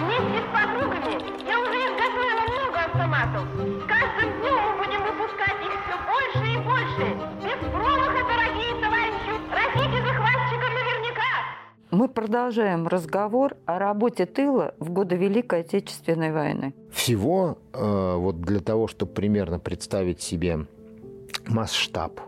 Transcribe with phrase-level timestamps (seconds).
[0.00, 1.12] Вместе с подругами
[1.46, 3.44] я уже изготовила много автоматов.
[3.52, 7.04] С каждым днем мы будем выпускать их все больше и больше.
[7.44, 9.32] Без промаха, дорогие товарищи.
[9.52, 11.30] Разите захватчикам наверняка.
[11.90, 16.72] Мы продолжаем разговор о работе тыла в годы Великой Отечественной войны.
[16.90, 20.60] Всего э, вот для того, чтобы примерно представить себе
[21.46, 22.20] масштаб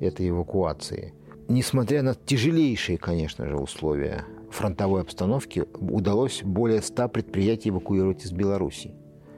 [0.00, 1.14] этой эвакуации,
[1.48, 8.94] несмотря на тяжелейшие, конечно же, условия фронтовой обстановки, удалось более 100 предприятий эвакуировать из Беларуси.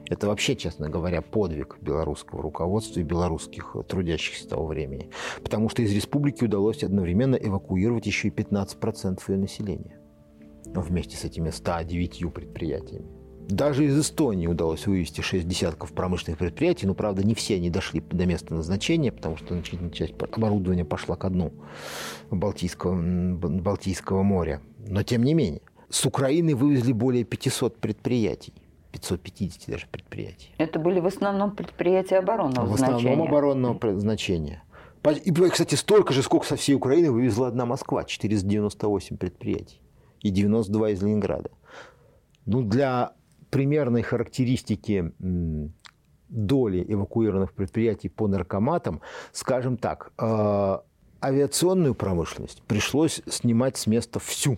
[0.09, 5.09] Это вообще, честно говоря, подвиг белорусского руководства и белорусских трудящихся того времени.
[5.41, 9.99] Потому что из республики удалось одновременно эвакуировать еще и 15% ее населения.
[10.65, 13.12] Вместе с этими 109 предприятиями.
[13.49, 18.01] Даже из Эстонии удалось вывести 6 десятков промышленных предприятий, но, правда, не все они дошли
[18.01, 21.51] до места назначения, потому что значительная часть оборудования пошла ко дну
[22.31, 22.95] Балтийского,
[23.35, 24.61] Балтийского моря.
[24.87, 28.53] Но, тем не менее, с Украины вывезли более 500 предприятий.
[28.91, 30.49] 550 даже предприятий.
[30.57, 32.93] Это были в основном предприятия оборонного в значения.
[32.93, 34.63] В основном оборонного значения.
[35.25, 38.03] И, кстати, столько же, сколько со всей Украины вывезла одна Москва.
[38.03, 39.81] 498 предприятий.
[40.21, 41.49] И 92 из Ленинграда.
[42.45, 43.13] Ну, для
[43.53, 45.13] примерной характеристики
[46.29, 49.01] доли эвакуированных предприятий по наркоматам,
[49.31, 50.77] скажем так, э,
[51.21, 54.57] авиационную промышленность пришлось снимать с места всю.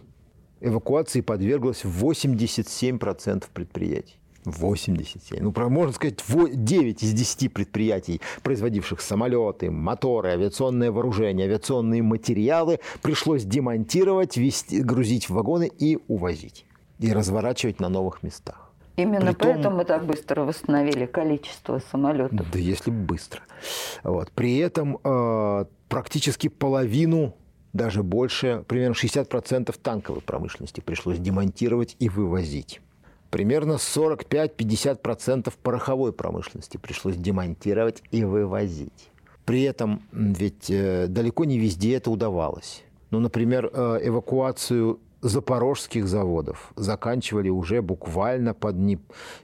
[0.62, 4.16] Эвакуации подверглось 87% предприятий.
[4.46, 5.40] 87.
[5.42, 13.44] Ну, можно сказать, 9 из 10 предприятий, производивших самолеты, моторы, авиационное вооружение, авиационные материалы, пришлось
[13.44, 16.66] демонтировать, вести, грузить в вагоны и увозить.
[17.00, 18.65] И разворачивать на новых местах.
[18.98, 22.52] Именно Притом, поэтому мы так быстро восстановили количество самолетов.
[22.52, 23.42] Да, если быстро.
[24.04, 24.32] Вот.
[24.32, 27.36] При этом э, практически половину,
[27.74, 32.80] даже больше, примерно 60% танковой промышленности пришлось демонтировать и вывозить.
[33.32, 39.12] Примерно 45-50% пороховой промышленности пришлось демонтировать и вывозить.
[39.44, 42.84] При этом ведь э, далеко не везде это удавалось.
[43.12, 49.00] Ну, например, э, эвакуацию запорожских заводов заканчивали уже буквально под не,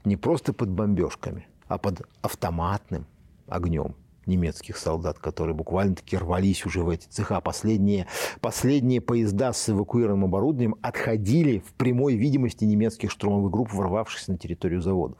[0.05, 3.07] не просто под бомбежками, а под автоматным
[3.47, 3.95] огнем
[4.27, 7.41] немецких солдат, которые буквально-таки рвались уже в эти цеха.
[7.41, 8.05] Последние,
[8.41, 14.81] последние поезда с эвакуированным оборудованием отходили в прямой видимости немецких штурмовых групп, ворвавшихся на территорию
[14.81, 15.17] заводов.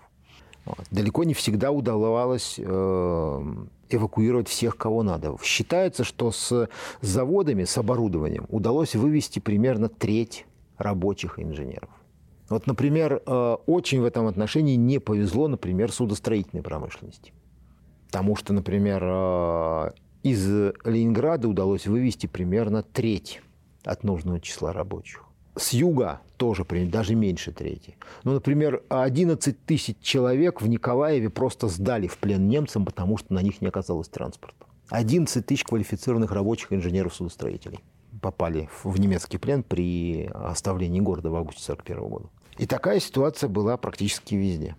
[0.92, 3.56] Далеко не всегда удавалось э,
[3.90, 5.36] эвакуировать всех, кого надо.
[5.42, 6.70] Считается, что с
[7.02, 10.46] заводами, с оборудованием удалось вывести примерно треть
[10.78, 11.90] рабочих и инженеров.
[12.50, 17.34] Вот, например, э, очень в этом отношении не повезло, например, судостроительной промышленности.
[18.08, 19.92] Потому что, например, э,
[20.24, 20.46] из
[20.84, 23.42] Ленинграда удалось вывести примерно треть
[23.86, 25.24] от нужного числа рабочих.
[25.56, 27.96] С юга тоже даже меньше трети.
[28.24, 33.42] Ну, например, 11 тысяч человек в Николаеве просто сдали в плен немцам, потому что на
[33.42, 34.66] них не оказалось транспорта.
[34.90, 37.80] 11 тысяч квалифицированных рабочих инженеров-судостроителей
[38.22, 42.30] попали в немецкий плен при оставлении города в августе 1941 года.
[42.58, 44.76] И такая ситуация была практически везде.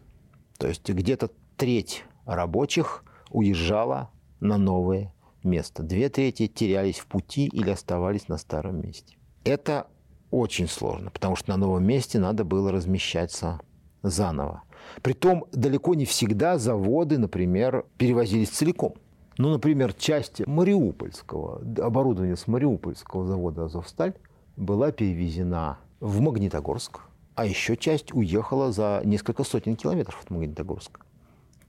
[0.59, 4.11] То есть где-то треть рабочих уезжала
[4.41, 5.83] на новое место.
[5.83, 9.17] Две трети терялись в пути или оставались на старом месте.
[9.45, 9.89] Это
[10.31, 13.61] очень сложно, потому что на новом месте надо было размещаться
[14.03, 14.63] заново.
[15.03, 18.95] Притом далеко не всегда заводы, например, перевозились целиком.
[19.43, 24.15] Ну, например, часть Мариупольского, оборудование с Мариупольского завода «Азовсталь»
[24.57, 27.01] была перевезена в Магнитогорск,
[27.35, 31.01] а еще часть уехала за несколько сотен километров от Магнитогорска.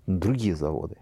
[0.05, 0.97] Другие заводы.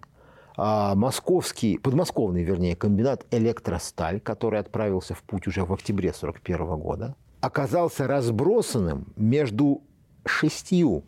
[0.55, 7.15] А московский, подмосковный, вернее, комбинат «Электросталь», который отправился в путь уже в октябре 1941 года,
[7.41, 9.81] оказался разбросанным между
[10.23, 11.03] шестью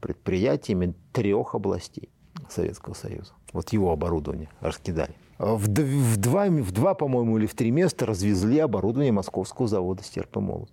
[0.00, 2.08] предприятиями трех областей
[2.48, 5.14] Советского Союза вот его оборудование раскидали.
[5.38, 10.36] В, в, два, в два, по-моему, или в три места развезли оборудование московского завода «Стерп
[10.36, 10.70] и молот».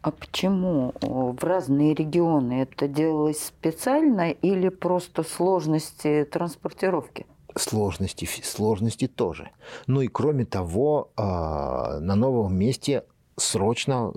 [0.00, 7.26] А почему в разные регионы это делалось специально или просто сложности транспортировки?
[7.54, 9.50] Сложности, сложности тоже.
[9.86, 13.04] Ну и кроме того, а, на новом месте
[13.42, 14.12] срочно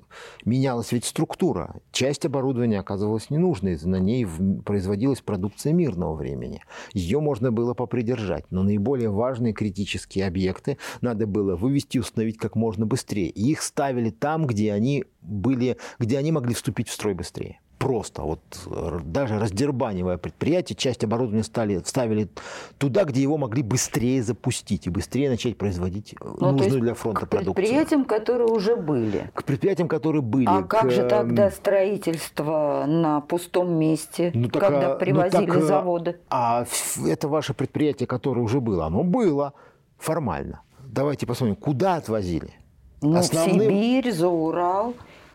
[0.45, 1.75] менялась ведь структура.
[1.91, 4.27] Часть оборудования оказывалась ненужной, на ней
[4.65, 6.61] производилась продукция мирного времени.
[6.93, 12.55] Ее можно было попридержать, но наиболее важные критические объекты надо было вывести и установить как
[12.55, 13.29] можно быстрее.
[13.29, 17.59] И их ставили там, где они, были, где они могли вступить в строй быстрее.
[17.77, 18.23] Просто.
[18.23, 22.29] Вот э, даже раздербанивая предприятие, часть оборудования стали, ставили
[22.77, 27.25] туда, где его могли быстрее запустить и быстрее начать производить э, ну, нужную для фронта
[27.25, 27.53] к продукцию.
[27.53, 29.31] К предприятиям, которые уже были.
[29.33, 30.47] К предприятиям, которые были.
[30.47, 30.67] А к...
[30.67, 36.19] как же тогда строительство на пустом месте, ну, так, когда а, привозили ну, так, заводы?
[36.29, 36.65] А
[37.05, 39.53] это ваше предприятие, которое уже было, оно было
[39.97, 40.61] формально.
[40.79, 42.53] Давайте посмотрим, куда отвозили?
[43.01, 43.59] Ну, Основным...
[43.59, 44.93] в Сибирь, за Урал,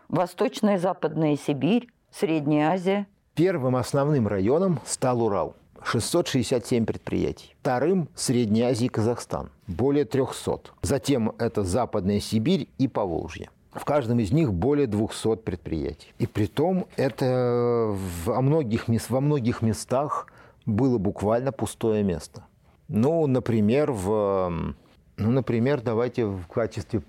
[0.09, 3.07] Восточная и Западная Сибирь, Средняя Азия.
[3.35, 5.55] Первым основным районом стал Урал.
[5.83, 7.55] 667 предприятий.
[7.61, 9.49] Вторым– Средняя Азия и Казахстан.
[9.67, 10.71] Более 300.
[10.81, 13.49] Затем это Западная Сибирь и Поволжье.
[13.71, 16.13] В каждом из них более 200 предприятий.
[16.19, 20.27] И при том это во многих, во многих местах
[20.65, 22.43] было буквально пустое место.
[22.89, 24.75] Ну, например, в,
[25.17, 27.01] ну, например, давайте в качестве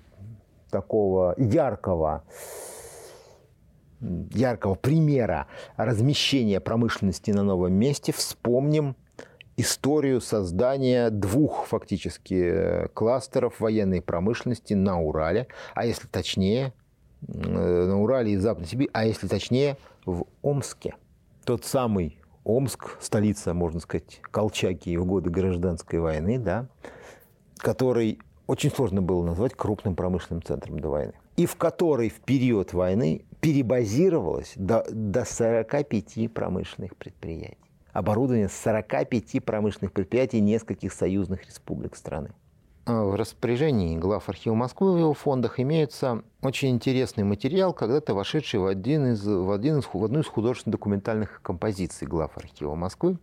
[0.71, 2.23] такого яркого
[4.33, 5.47] яркого примера
[5.77, 8.97] размещения промышленности на новом месте вспомним
[9.57, 16.73] историю создания двух фактически э, кластеров военной промышленности на Урале, а если точнее,
[17.29, 20.95] э, на Урале и Западной Сибири, а если точнее, в Омске.
[21.45, 26.67] Тот самый Омск, столица, можно сказать, Колчаки в годы гражданской войны, да,
[27.59, 31.15] который очень сложно было назвать крупным промышленным центром до войны.
[31.37, 37.59] И в который в период войны перебазировалось до, до 45 промышленных предприятий.
[37.93, 42.31] Оборудование 45 промышленных предприятий нескольких союзных республик страны.
[42.85, 48.59] А в распоряжении глав архива Москвы в его фондах имеется очень интересный материал, когда-то вошедший
[48.59, 53.19] в, один из, в, один из, в одну из художественных документальных композиций глав архива Москвы.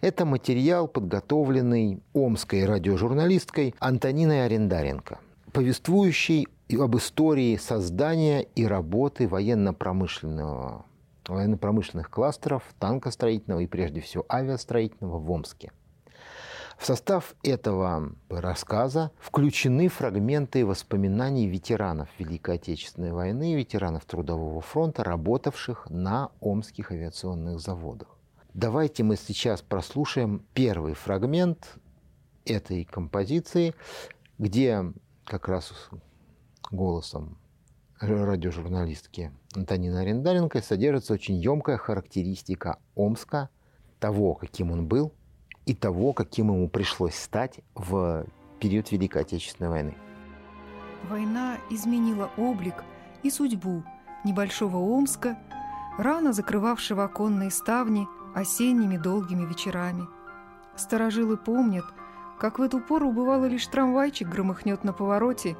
[0.00, 5.18] Это материал, подготовленный омской радиожурналисткой Антониной Арендаренко,
[5.52, 6.46] повествующий
[6.76, 10.84] об истории создания и работы военно-промышленного
[11.26, 15.72] военно-промышленных кластеров, танкостроительного и прежде всего авиастроительного в Омске.
[16.76, 25.90] В состав этого рассказа включены фрагменты воспоминаний ветеранов Великой Отечественной войны, ветеранов Трудового фронта, работавших
[25.90, 28.08] на омских авиационных заводах.
[28.54, 31.76] Давайте мы сейчас прослушаем первый фрагмент
[32.46, 33.74] этой композиции,
[34.38, 34.82] где
[35.24, 35.72] как раз
[36.70, 37.36] голосом
[38.00, 43.50] радиожурналистки Антонины Арендаренко содержится очень емкая характеристика Омска,
[43.98, 45.12] того, каким он был,
[45.66, 48.26] и того, каким ему пришлось стать в
[48.58, 49.94] период Великой Отечественной войны.
[51.08, 52.84] Война изменила облик
[53.22, 53.82] и судьбу
[54.24, 55.38] небольшого Омска,
[55.98, 60.06] рано закрывавшего оконные ставни осенними долгими вечерами.
[60.76, 61.84] Старожилы помнят,
[62.38, 65.56] как в эту пору бывало лишь трамвайчик громыхнет на повороте,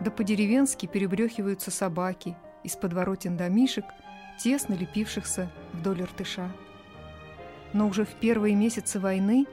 [0.00, 3.84] да по-деревенски перебрехиваются собаки из подворотен домишек,
[4.38, 6.50] тесно лепившихся вдоль Иртыша.
[7.72, 9.46] Но уже в первые месяцы войны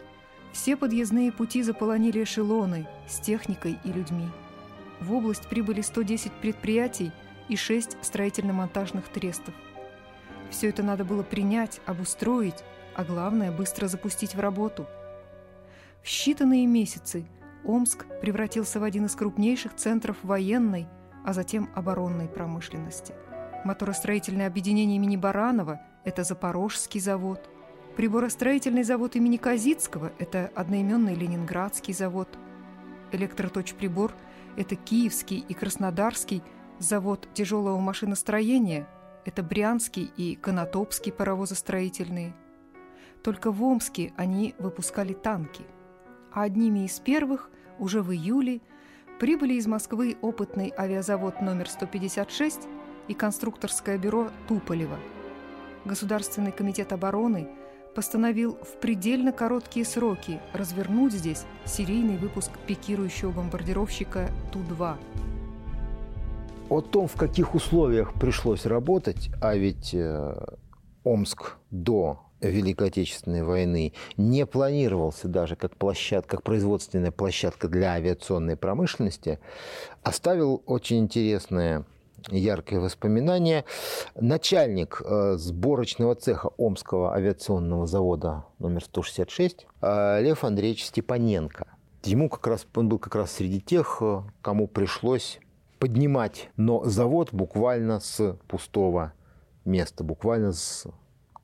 [0.53, 4.27] все подъездные пути заполонили эшелоны с техникой и людьми.
[4.99, 7.11] В область прибыли 110 предприятий
[7.49, 9.53] и 6 строительно-монтажных трестов.
[10.49, 12.63] Все это надо было принять, обустроить,
[12.95, 14.87] а главное– быстро запустить в работу.
[16.01, 17.25] В считанные месяцы
[17.63, 20.87] Омск превратился в один из крупнейших центров военной,
[21.25, 23.13] а затем оборонной промышленности.
[23.65, 27.49] Моторостроительное объединение имени Баранова– это Запорожский завод–
[27.97, 32.29] Приборостроительный завод имени Казицкого– это одноименный Ленинградский завод.
[33.11, 34.13] Электроточприбор–
[34.55, 36.43] это Киевский и Краснодарский
[36.77, 38.87] завод тяжелого машиностроения–
[39.25, 42.35] это Брянский и Конотопский паровозостроительные.
[43.23, 45.65] Только в Омске они выпускали танки.
[46.37, 48.61] А одними из первых уже в июле
[49.19, 52.67] прибыли из Москвы опытный авиазавод номер 156
[53.07, 54.99] и конструкторское бюро Туполева.
[55.83, 57.49] Государственный комитет обороны–
[57.95, 64.95] постановил в предельно короткие сроки развернуть здесь серийный выпуск пикирующего бомбардировщика Ту-2.
[66.69, 70.35] О том, в каких условиях пришлось работать, а ведь э,
[71.03, 78.55] Омск до Великой Отечественной войны не планировался даже как площадка, как производственная площадка для авиационной
[78.55, 79.39] промышленности,
[80.03, 81.85] оставил очень интересное
[82.29, 83.65] яркое воспоминание.
[84.15, 91.67] Начальник э, сборочного цеха Омского авиационного завода номер 166 э, Лев Андреевич Степаненко.
[92.03, 95.39] Ему как раз, он был как раз среди тех, э, кому пришлось
[95.79, 99.13] поднимать, но завод буквально с пустого
[99.65, 100.87] места, буквально с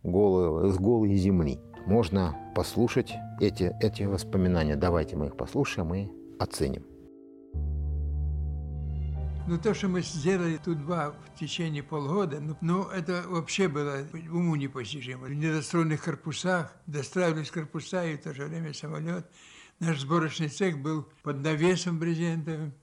[0.04, 1.60] голой, с голой земли.
[1.86, 4.76] Можно послушать эти, эти воспоминания.
[4.76, 6.08] Давайте мы их послушаем и
[6.40, 6.84] оценим.
[9.46, 14.08] Ну, то, что мы сделали тут два в течение полгода, ну, ну, это вообще было
[14.32, 15.26] уму непостижимо.
[15.26, 19.30] В недостроенных корпусах достраивались корпуса и в то же время самолет.
[19.80, 22.74] Наш сборочный цех был под навесом брезентовым.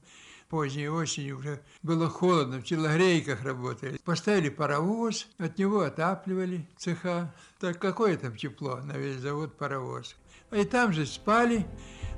[0.50, 4.00] Поздней осенью уже было холодно, в телогрейках работали.
[4.04, 7.32] Поставили паровоз, от него отапливали цеха.
[7.60, 10.16] Так какое там тепло на весь завод паровоз.
[10.50, 11.64] И там же спали.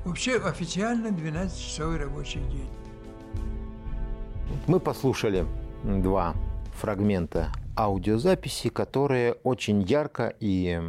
[0.07, 2.71] Вообще официально 12-часовой рабочий день.
[4.67, 5.47] Мы послушали
[5.85, 6.35] два
[6.81, 10.81] фрагмента аудиозаписи, которые очень ярко и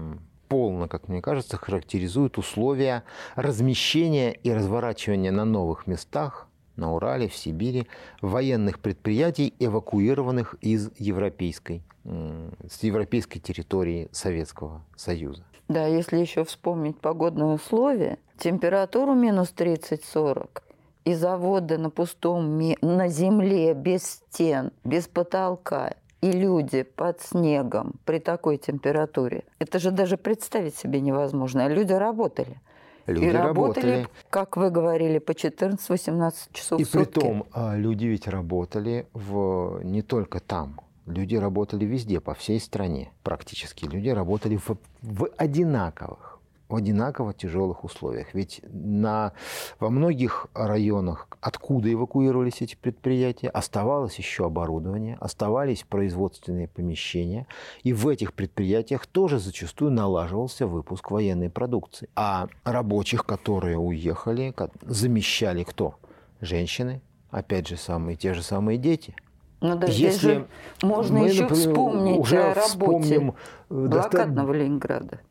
[0.47, 3.03] полно, как мне кажется, характеризуют условия
[3.35, 7.87] размещения и разворачивания на новых местах на Урале, в Сибири,
[8.21, 15.43] военных предприятий, эвакуированных из европейской, с европейской территории Советского Союза.
[15.67, 20.61] Да, если еще вспомнить погодные условия, температуру минус 30-40
[21.05, 28.19] и заводы на пустом, на земле, без стен, без потолка, и люди под снегом при
[28.19, 29.43] такой температуре.
[29.59, 31.67] Это же даже представить себе невозможно.
[31.67, 32.61] Люди работали.
[33.05, 37.19] Люди и работали, работали, как вы говорили, по 14-18 часов и в сутки.
[37.19, 40.79] при том, а, люди ведь работали в, не только там.
[41.05, 43.85] Люди работали везде, по всей стране практически.
[43.85, 46.32] Люди работали в, в одинаковых
[46.73, 48.33] в одинаково тяжелых условиях.
[48.33, 49.33] Ведь на,
[49.79, 57.45] во многих районах, откуда эвакуировались эти предприятия, оставалось еще оборудование, оставались производственные помещения,
[57.83, 62.09] и в этих предприятиях тоже зачастую налаживался выпуск военной продукции.
[62.15, 64.51] А рабочих, которые уехали,
[64.81, 65.99] замещали кто?
[66.41, 69.15] Женщины, опять же, самые, те же самые дети–
[69.61, 70.47] ну да, Если же
[70.81, 74.51] можно мы, еще например, вспомнить уже о работе э, блокадного.
[74.51, 75.21] Ленинграда.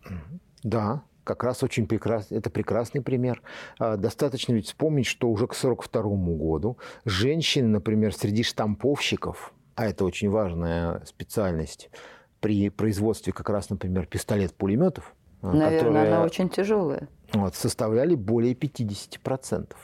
[0.63, 3.43] Да, как раз очень прекрасный, это прекрасный пример.
[3.79, 10.05] А, достаточно ведь вспомнить, что уже к 1942 году женщины, например, среди штамповщиков, а это
[10.05, 11.91] очень важная специальность
[12.41, 17.09] при производстве как раз, например, пистолет-пулеметов, а, Наверное, которые, она очень тяжелая.
[17.33, 19.75] Вот, составляли более 50%.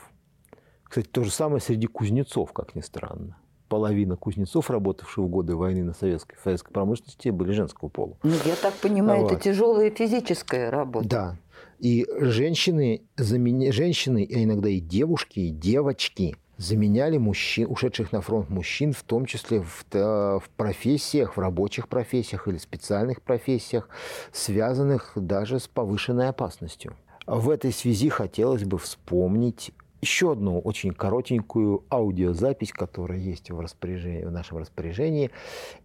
[0.83, 3.37] Кстати, то же самое среди кузнецов, как ни странно
[3.69, 8.17] половина кузнецов, работавших в годы войны на советской, советской промышленности, были женского пола.
[8.23, 9.31] Ну, я так понимаю, вот.
[9.31, 11.07] это тяжелая физическая работа.
[11.07, 11.37] Да.
[11.79, 13.71] И женщины, заменя...
[13.71, 19.25] женщины, а иногда и девушки, и девочки заменяли мужчин, ушедших на фронт мужчин, в том
[19.25, 23.87] числе в, в профессиях, в рабочих профессиях или специальных профессиях,
[24.33, 26.95] связанных даже с повышенной опасностью.
[27.25, 34.23] В этой связи хотелось бы вспомнить еще одну очень коротенькую аудиозапись, которая есть в, распоряжении,
[34.23, 35.31] в нашем распоряжении.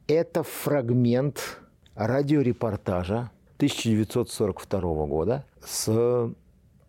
[0.06, 1.60] Это фрагмент
[1.94, 6.32] радиорепортажа 1942 года с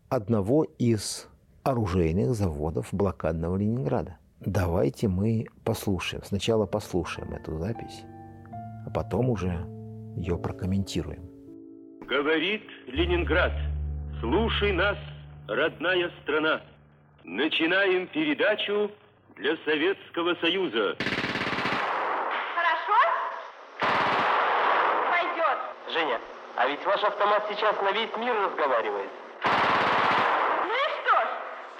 [0.10, 1.28] одного из
[1.64, 4.18] оружейных заводов блокадного Ленинграда.
[4.40, 6.24] Давайте мы послушаем.
[6.24, 8.04] Сначала послушаем эту запись,
[8.86, 9.66] а потом уже
[10.16, 11.24] ее прокомментируем.
[12.08, 13.54] Говорит Ленинград,
[14.22, 14.98] слушай нас,
[15.48, 16.62] родная страна.
[17.28, 18.92] Начинаем передачу
[19.36, 20.96] для Советского Союза.
[22.54, 23.00] Хорошо?
[25.10, 25.58] Пойдет.
[25.90, 26.22] Женя,
[26.56, 29.10] а ведь ваш автомат сейчас на весь мир разговаривает.
[29.44, 31.28] Ну и что ж,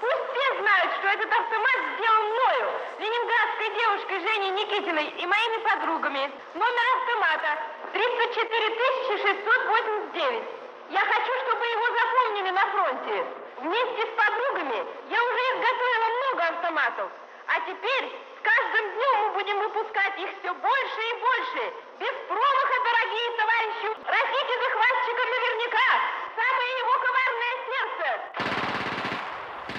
[0.00, 6.28] пусть все знают, что этот автомат сделан мною, ленинградской девушкой Женей Никитиной и моими подругами.
[6.54, 7.50] Номер автомата
[7.92, 8.74] 304
[9.22, 10.42] 689.
[10.90, 13.45] Я хочу, чтобы его запомнили на фронте.
[13.56, 17.08] Вместе с подругами я уже изготовила много автоматов.
[17.48, 21.62] А теперь с каждым днем мы будем выпускать их все больше и больше.
[21.98, 23.88] Без промаха, дорогие товарищи.
[24.04, 25.88] Растите захватчика наверняка.
[26.36, 28.06] Самое его коварное сердце.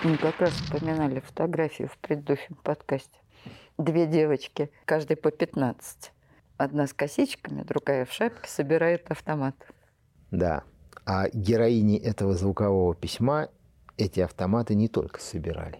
[0.06, 3.20] Мы как раз вспоминали фотографию в предыдущем подкасте.
[3.78, 6.12] Две девочки, каждый по 15.
[6.58, 9.56] Одна с косичками, другая в шапке, собирает автомат.
[10.32, 10.64] Да.
[11.06, 13.50] А героини этого звукового письма
[13.98, 15.80] эти автоматы не только собирали,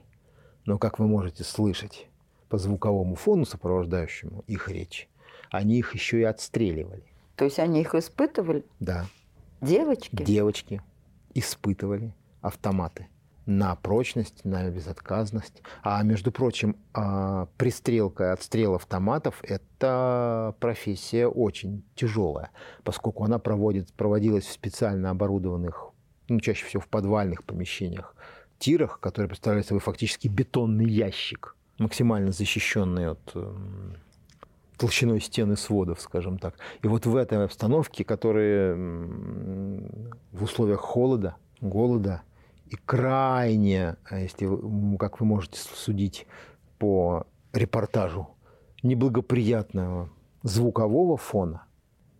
[0.66, 2.08] но, как вы можете слышать
[2.50, 5.10] по звуковому фону, сопровождающему их речь,
[5.52, 7.04] они их еще и отстреливали.
[7.36, 8.66] То есть они их испытывали?
[8.80, 9.06] Да.
[9.62, 10.24] Девочки?
[10.24, 10.82] Девочки
[11.34, 13.08] испытывали автоматы
[13.46, 15.64] на прочность, на безотказность.
[15.82, 22.52] А между прочим, а, пристрелка, отстрел автоматов– это профессия очень тяжелая,
[22.84, 25.92] поскольку она проводит, проводилась в специально оборудованных
[26.28, 28.16] ну, чаще всего в подвальных помещениях,
[28.60, 33.54] тирах, которые представляют собой фактически бетонный ящик, максимально защищенный от э,
[34.78, 36.56] толщиной стены сводов, скажем так.
[36.82, 42.22] И вот в этой обстановке, которая в условиях холода, голода
[42.70, 44.50] и крайне, а если,
[44.98, 46.28] как вы можете судить
[46.80, 48.30] по репортажу
[48.84, 50.10] неблагоприятного
[50.44, 51.67] звукового фона.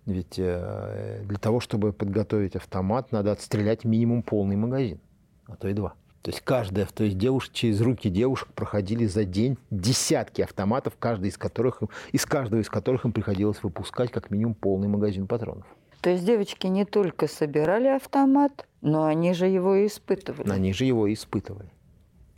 [0.08, 5.00] Ведь э, для того, чтобы подготовить автомат, надо отстрелять минимум полный магазин,
[5.48, 5.96] а то и два.
[6.22, 11.30] То есть каждая, то есть девушек, через руки девушек проходили за день десятки автоматов, каждый
[11.30, 11.84] из которых,
[12.14, 15.66] из каждого из которых им приходилось выпускать как минимум полный магазин патронов.
[16.00, 20.50] То есть девочки не только собирали автомат, но они же его и испытывали.
[20.50, 21.70] Они же его и испытывали.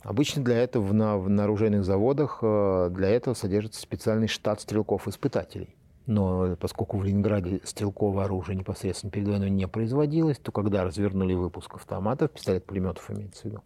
[0.02, 5.76] Обычно для этого на, на оружейных заводах э, для этого содержится специальный штат стрелков-испытателей.
[6.06, 11.74] Но поскольку в Ленинграде стрелковое оружие непосредственно перед войной не производилось, то когда развернули выпуск
[11.74, 13.62] автоматов, пистолет-пулеметов имеется в виду,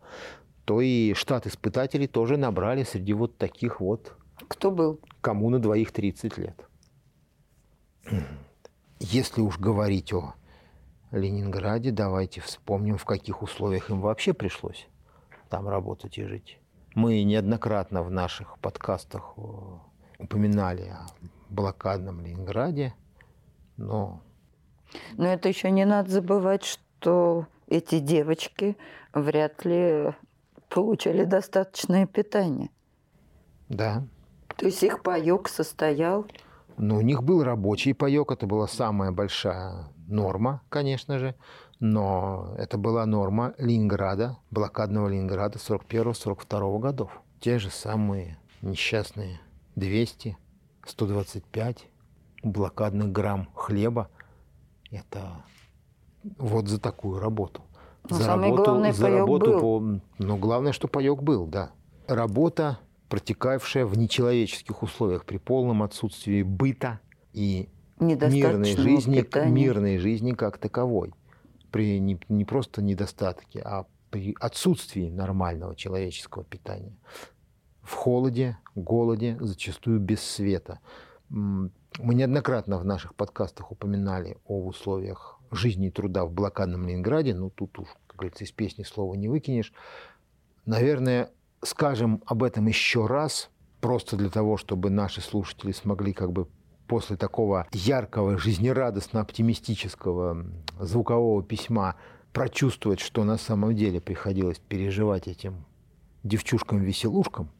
[0.64, 4.14] то и штат испытателей тоже набрали среди вот таких вот...
[4.49, 5.00] Кто был?
[5.21, 6.69] Кому на двоих 30 лет.
[8.99, 10.35] Если уж говорить о
[11.12, 14.88] Ленинграде, давайте вспомним, в каких условиях им вообще пришлось
[15.49, 16.59] там работать и жить.
[16.97, 19.38] Мы неоднократно в наших подкастах
[20.19, 21.07] упоминали о
[21.54, 22.94] блокадном Ленинграде,
[23.76, 24.20] но...
[25.16, 28.76] Но это еще не надо забывать, что эти девочки
[29.12, 30.14] вряд ли
[30.68, 32.70] получали достаточное питание.
[33.68, 34.06] Да.
[34.56, 36.26] То есть их паек состоял?
[36.76, 41.34] Ну, у них был рабочий паек, это была самая большая норма, конечно же,
[41.80, 47.11] но это была норма Ленинграда, блокадного Ленинграда 41-42 годов.
[47.40, 49.40] Те же самые несчастные
[49.76, 50.37] 200,
[50.87, 51.88] 125
[52.43, 54.11] блокадных грамм хлеба.
[54.91, 55.45] Это
[56.38, 57.62] вот за такую работу.
[58.09, 59.61] Но за самое работу, главное, за работу был.
[59.61, 60.00] по...
[60.19, 61.71] Ну, главное, что паек был, да.
[62.07, 67.00] Работа, протекавшая в нечеловеческих условиях при полном отсутствии быта
[67.33, 69.50] и мирной жизни, питания.
[69.50, 71.12] мирной жизни как таковой.
[71.71, 76.97] При не, не просто недостатке, а при отсутствии нормального человеческого питания.
[77.85, 80.81] В холоде, голоде, зачастую без света.
[81.29, 87.35] Мы неоднократно в наших подкастах упоминали о условиях жизни и труда в блокадном Ленинграде.
[87.35, 89.73] Ну, тут уж, как говорится, из песни слова не выкинешь.
[90.67, 91.31] Наверное,
[91.62, 93.50] скажем об этом еще раз,
[93.81, 96.49] просто для того, чтобы наши слушатели смогли как бы
[96.87, 100.47] после такого яркого, жизнерадостно-оптимистического
[100.81, 101.97] звукового письма
[102.33, 105.66] прочувствовать, что на самом деле приходилось переживать этим
[106.23, 107.51] девчушкам-веселушкам.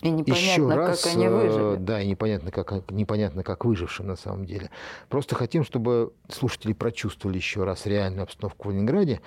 [0.00, 1.84] И непонятно, Еще раз, как они э, выжили.
[1.84, 4.70] да, и непонятно как, непонятно, как выжившим на самом деле.
[5.08, 9.20] Просто хотим, чтобы слушатели прочувствовали еще раз реальную обстановку в Ленинграде.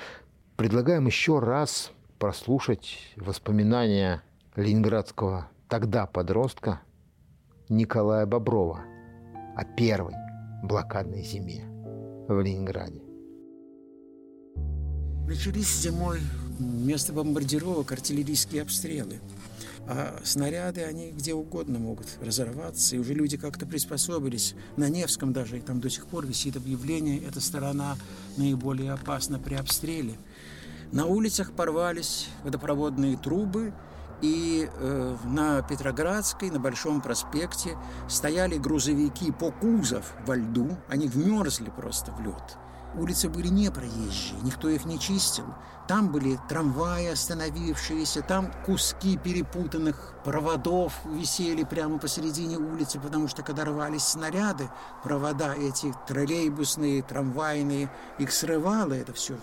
[0.55, 4.23] Предлагаем еще раз прослушать воспоминания
[4.55, 6.81] ленинградского тогда подростка
[7.67, 8.81] Николая Боброва
[9.55, 10.13] о первой
[10.63, 11.65] блокадной зиме
[12.27, 13.01] в Ленинграде.
[15.27, 16.19] Начались зимой
[16.59, 19.19] вместо бомбардировок артиллерийские обстрелы.
[19.87, 24.55] А снаряды, они где угодно могут разорваться, и уже люди как-то приспособились.
[24.77, 27.97] На Невском даже, и там до сих пор висит объявление, эта сторона
[28.37, 30.15] наиболее опасна при обстреле.
[30.91, 33.73] На улицах порвались водопроводные трубы,
[34.21, 37.75] и э, на Петроградской, на Большом проспекте
[38.07, 42.57] стояли грузовики по кузов во льду, они вмерзли просто в лед.
[42.93, 45.45] Улицы были не проезжие, никто их не чистил.
[45.87, 53.65] Там были трамваи остановившиеся, там куски перепутанных проводов висели прямо посередине улицы, потому что когда
[53.65, 54.69] рвались снаряды,
[55.03, 59.37] провода эти троллейбусные, трамвайные, их срывало это все.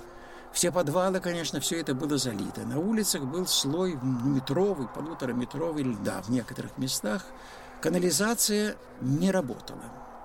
[0.52, 2.62] Все подвалы, конечно, все это было залито.
[2.62, 7.24] На улицах был слой метровый, полутораметровый льда в некоторых местах.
[7.80, 9.84] Канализация не работала.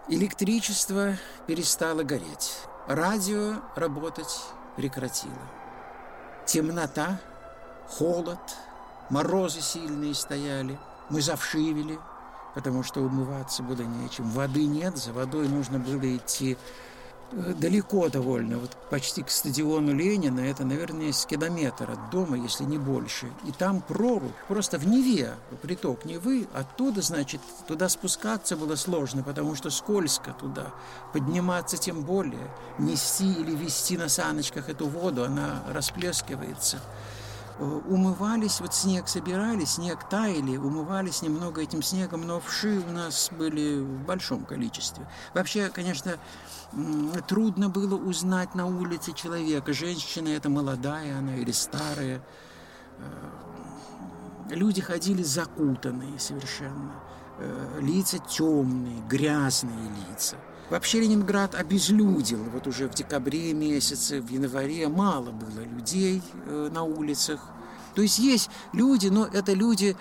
[0.10, 2.58] Электричество перестало гореть.
[2.88, 4.44] Радио работать
[4.76, 5.32] прекратило.
[6.46, 7.18] Темнота,
[7.88, 8.38] холод,
[9.10, 10.78] морозы сильные стояли.
[11.10, 11.98] Мы завшивели,
[12.54, 14.30] потому что умываться было нечем.
[14.32, 16.58] Воды нет, за водой нужно было идти
[17.60, 22.78] далеко довольно, вот почти к стадиону Ленина, это, наверное, с километр от дома, если не
[22.78, 23.28] больше.
[23.46, 29.56] И там прорубь, просто в Неве, приток Невы, оттуда, значит, туда спускаться было сложно, потому
[29.56, 30.74] что скользко туда,
[31.12, 36.80] подниматься тем более, нести или вести на саночках эту воду, она расплескивается.
[37.60, 43.30] Э, Умывались, вот снег собирали, снег таяли, умывались немного этим снегом, но вши у нас
[43.32, 45.08] были в большом количестве.
[45.34, 46.18] Вообще, конечно,
[47.28, 49.74] трудно было узнать на улице человека.
[49.74, 52.22] Женщина это молодая она или старая.
[52.98, 53.04] Э,
[54.50, 56.94] Люди ходили закутанные совершенно.
[57.40, 60.38] Э, Лица темные, грязные лица.
[60.70, 62.44] Вообще Ленинград обезлюдил.
[62.54, 67.42] Вот уже в декабре месяце, в январе мало было людей э, на улицах.
[67.96, 69.96] То есть есть люди, но это люди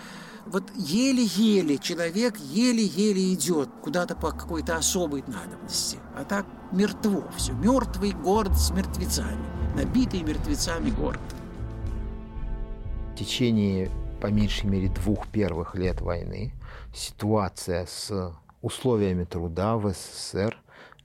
[0.46, 5.98] вот еле-еле человек еле-еле идет куда-то по какой-то особой надобности.
[6.16, 7.52] А так мертво все.
[7.52, 9.44] Мертвый город с мертвецами.
[9.76, 11.20] Набитый мертвецами город.
[13.12, 16.52] В течение по меньшей мере двух первых лет войны
[16.94, 20.56] ситуация с условиями труда в СССР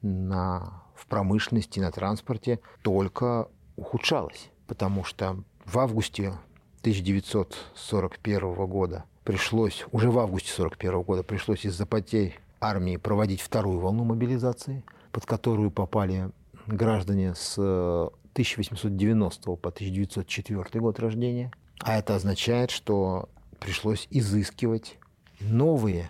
[0.01, 4.49] на, в промышленности, на транспорте только ухудшалась.
[4.67, 6.33] Потому что в августе
[6.81, 14.03] 1941 года пришлось, уже в августе 1941 года пришлось из-за потерь армии проводить вторую волну
[14.03, 16.31] мобилизации, под которую попали
[16.67, 21.51] граждане с 1890 по 1904 год рождения.
[21.79, 24.97] А это означает, что пришлось изыскивать
[25.39, 26.09] новые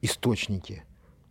[0.00, 0.84] источники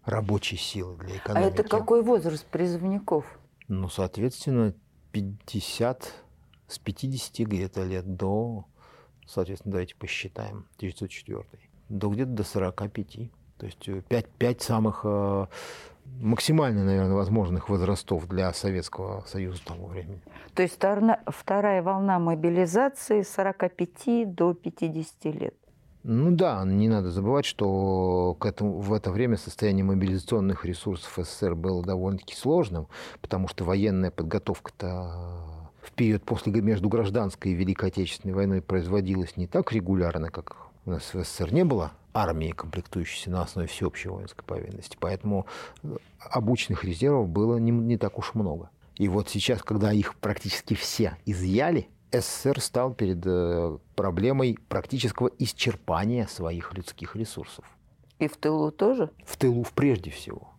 [0.08, 1.46] рабочей силы для экономики.
[1.46, 3.26] А это какой возраст призывников?
[3.68, 4.74] Ну, соответственно,
[5.12, 6.14] 50,
[6.68, 8.66] с 50 где-то лет до
[9.28, 11.44] соответственно, давайте посчитаем, 1904,
[11.90, 13.32] до где-то до 45.
[13.58, 15.48] То есть 5, э, 5 самых э,
[16.20, 20.22] максимально, наверное, возможных возрастов для Советского Союза того времени.
[20.54, 20.80] То есть
[21.28, 25.56] вторая волна мобилизации с 45 до 50 лет.
[26.10, 31.54] Ну да, не надо забывать, что к этому, в это время состояние мобилизационных ресурсов СССР
[31.54, 32.88] было довольно-таки сложным,
[33.22, 39.48] потому что военная подготовка-то в период после между гражданской и Великой Отечественной войной производилось не
[39.48, 44.46] так регулярно, как у нас в СССР не было армии, комплектующейся на основе всеобщей воинской
[44.46, 44.96] повинности.
[44.98, 45.46] Поэтому
[45.84, 48.70] э, обученных резервов было не, не так уж много.
[48.96, 56.28] И вот сейчас, когда их практически все изъяли, СССР стал перед э, проблемой практического исчерпания
[56.28, 57.66] своих людских ресурсов.
[58.20, 59.12] И в тылу тоже?
[59.26, 60.50] В тылу прежде всего.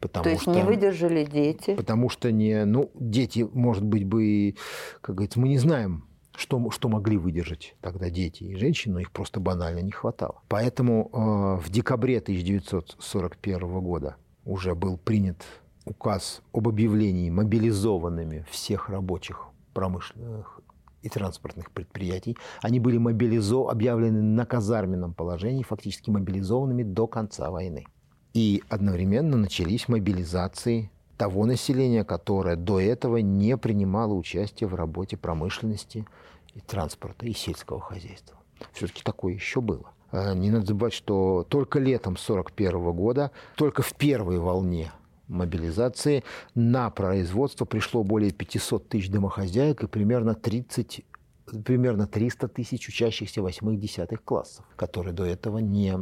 [0.00, 1.74] Потому То есть что, не выдержали дети?
[1.74, 4.54] Потому что не, ну, дети, может быть, бы,
[5.02, 9.10] как говорится, мы не знаем, что, что могли выдержать тогда дети и женщины, но их
[9.10, 10.40] просто банально не хватало.
[10.48, 15.44] Поэтому э, в декабре 1941 года уже был принят
[15.84, 20.60] указ об объявлении мобилизованными всех рабочих промышленных
[21.02, 22.36] и транспортных предприятий.
[22.62, 23.68] Они были мобилизо...
[23.70, 27.86] объявлены на казарменном положении, фактически мобилизованными до конца войны.
[28.34, 36.06] И одновременно начались мобилизации того населения, которое до этого не принимало участие в работе промышленности
[36.54, 38.38] и транспорта и сельского хозяйства.
[38.72, 39.90] Все-таки такое еще было.
[40.12, 44.92] А, не надо забывать, что только летом 1941 года, только в первой волне
[45.30, 51.04] мобилизации на производство пришло более 500 тысяч домохозяек и примерно 30
[51.64, 55.98] примерно 300 тысяч учащихся восьмых-десятых классов, которые до этого не,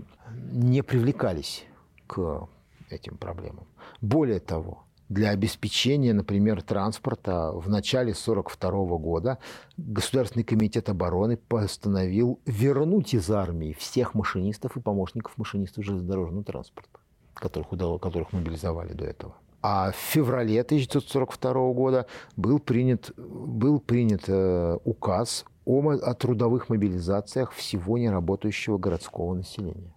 [0.52, 1.64] не привлекались
[2.06, 2.48] к
[2.90, 3.66] этим проблемам.
[4.02, 9.38] Более того, для обеспечения, например, транспорта в начале 1942 года
[9.78, 16.97] Государственный комитет обороны постановил вернуть из армии всех машинистов и помощников машинистов железнодорожного транспорта,
[17.38, 19.34] которых, удалось, которых мобилизовали до этого.
[19.60, 27.52] А в феврале 1942 года был принят, был принят э, указ о, о трудовых мобилизациях
[27.52, 29.92] всего неработающего городского населения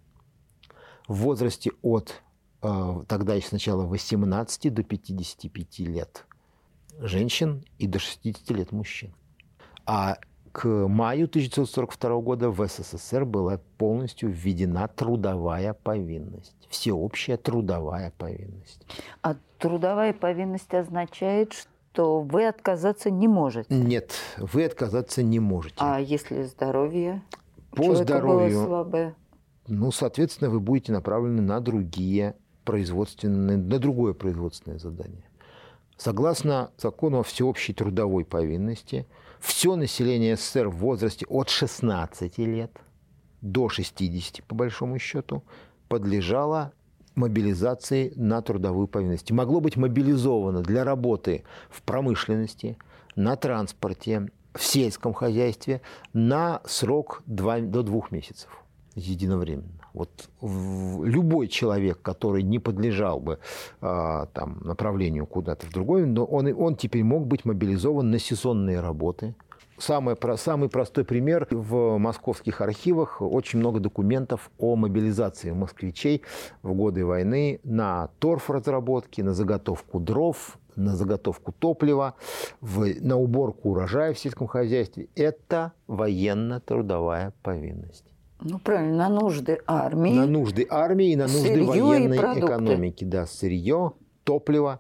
[1.12, 2.22] в возрасте от
[2.62, 6.26] э, тогда еще сначала 18 до 55 лет
[7.00, 9.14] женщин и до 60 лет мужчин.
[9.86, 10.18] А
[10.52, 18.82] к маю 1942 года в СССР была полностью введена трудовая повинность, всеобщая трудовая повинность.
[19.22, 23.74] А трудовая повинность означает, что вы отказаться не можете?
[23.74, 25.76] Нет, вы отказаться не можете.
[25.78, 27.22] А если здоровье?
[27.76, 29.16] По здоровью было слабое?
[29.68, 35.24] ну, соответственно, вы будете направлены на другие производственные, на другое производственное задание.
[35.98, 39.06] Согласно закону о всеобщей трудовой повинности,
[39.40, 42.72] все население СССР в возрасте от 16 лет
[43.42, 45.44] до 60, по большому счету,
[45.92, 46.72] подлежало
[47.16, 49.30] мобилизации на трудовую повинность.
[49.32, 52.78] Могло быть мобилизовано для работы в промышленности,
[53.18, 55.82] на транспорте, в сельском хозяйстве
[56.14, 58.50] на срок 2, до двух месяцев
[58.96, 59.82] единовременно.
[59.94, 63.40] Вот любой человек, который не подлежал бы
[63.82, 68.80] а, там, направлению куда-то в другой, но он, он теперь мог быть мобилизован на сезонные
[68.80, 69.36] работы.
[69.82, 71.48] Самый, самый простой пример.
[71.50, 76.22] В московских архивах очень много документов о мобилизации москвичей
[76.62, 82.14] в годы войны на торф-разработки, на заготовку дров, на заготовку топлива,
[82.62, 85.08] в, на уборку урожая в сельском хозяйстве.
[85.16, 88.06] Это военно-трудовая повинность.
[88.40, 90.14] Ну, правильно, на нужды армии.
[90.14, 93.04] На нужды армии и на нужды сырье военной экономики.
[93.04, 94.80] Да, сырье, топливо,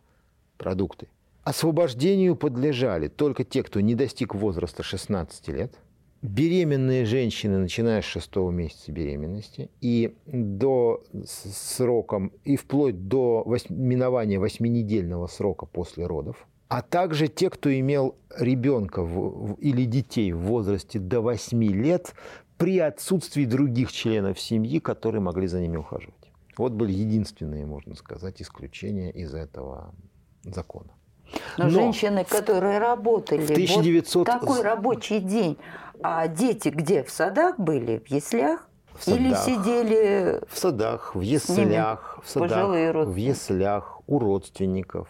[0.59, 1.07] продукты.
[1.43, 5.73] Освобождению подлежали только те, кто не достиг возраста 16 лет,
[6.21, 15.25] беременные женщины, начиная с шестого месяца беременности и до сроком, и вплоть до минования восьминедельного
[15.25, 19.01] срока после родов, а также те, кто имел ребенка
[19.57, 22.13] или детей в возрасте до 8 лет
[22.57, 26.31] при отсутствии других членов семьи, которые могли за ними ухаживать.
[26.55, 29.95] Вот были единственные, можно сказать, исключения из этого
[30.43, 30.91] закона.
[31.57, 34.27] Но, Но женщины, которые работали, 1900...
[34.27, 35.57] вот такой рабочий день,
[36.03, 37.03] а дети где?
[37.03, 37.99] В садах были?
[37.99, 38.67] В яслях?
[38.93, 45.07] В садах, Или сидели в садах, в яслях, в садах, в яслях, у родственников,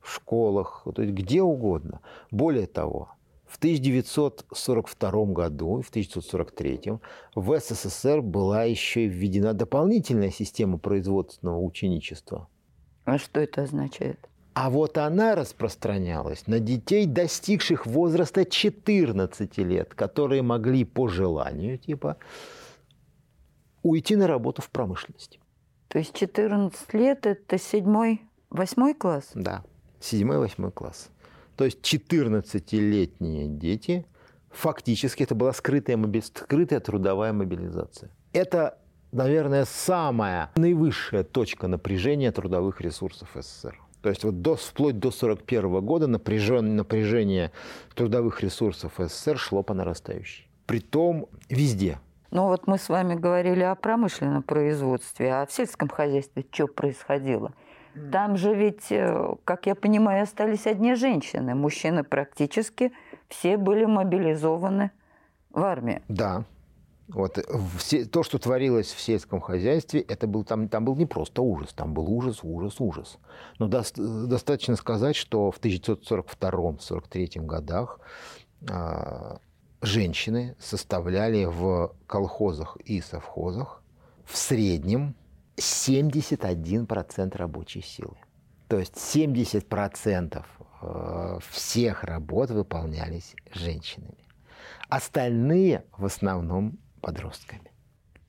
[0.00, 2.00] в школах, то есть где угодно.
[2.30, 3.10] Более того,
[3.52, 6.94] в 1942 году и в 1943
[7.34, 12.48] в СССР была еще введена дополнительная система производственного ученичества.
[13.04, 14.28] А что это означает?
[14.54, 22.18] А вот она распространялась на детей, достигших возраста 14 лет, которые могли по желанию типа
[23.82, 25.40] уйти на работу в промышленности.
[25.88, 29.30] То есть 14 лет– это седьмой, восьмой класс?
[29.34, 29.64] Да,
[30.00, 31.10] седьмой, восьмой класс.
[31.56, 34.06] То есть 14-летние дети,
[34.50, 38.10] фактически это была скрытая, скрытая трудовая мобилизация.
[38.32, 38.78] Это,
[39.12, 43.78] наверное, самая наивысшая точка напряжения трудовых ресурсов СССР.
[44.02, 47.52] То есть вот до, вплоть до 1941 года напряжение, напряжение
[47.94, 50.48] трудовых ресурсов СССР шло по нарастающей.
[50.66, 51.98] Притом везде.
[52.32, 57.52] Ну вот мы с вами говорили о промышленном производстве, а в сельском хозяйстве что происходило?
[58.10, 61.54] Там же ведь, э, как я понимаю, остались одни женщины.
[61.54, 62.92] Мужчины практически
[63.28, 64.92] все были мобилизованы
[65.50, 66.00] в армию.
[66.08, 66.44] Да,
[67.14, 67.42] вот э,
[67.78, 71.72] все, то, что творилось в сельском хозяйстве, это был, там, там был не просто ужас,
[71.72, 73.18] там был ужас, ужас, ужас.
[73.58, 78.00] Но до, достаточно сказать, что в 1942-1943 годах
[78.68, 79.36] э,
[79.82, 83.82] женщины составляли в колхозах и совхозах
[84.24, 85.14] в среднем
[85.56, 88.16] 71% рабочей силы.
[88.68, 90.44] То есть 70%
[90.82, 94.16] э, всех работ выполнялись женщинами.
[94.88, 97.70] Остальные в основном подростками.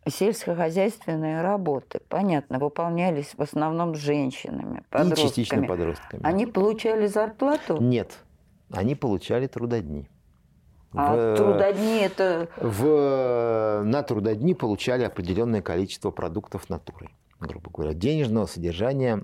[0.05, 5.25] Сельскохозяйственные работы, понятно, выполнялись в основном женщинами, подростками.
[5.25, 6.21] И частично подростками.
[6.25, 7.77] Они получали зарплату?
[7.81, 8.12] Нет,
[8.69, 10.09] они получали трудодни.
[10.93, 12.49] А в, трудодни это...
[12.57, 17.09] В, на трудодни получали определенное количество продуктов натуры,
[17.39, 19.23] грубо говоря, денежного содержания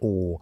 [0.00, 0.38] у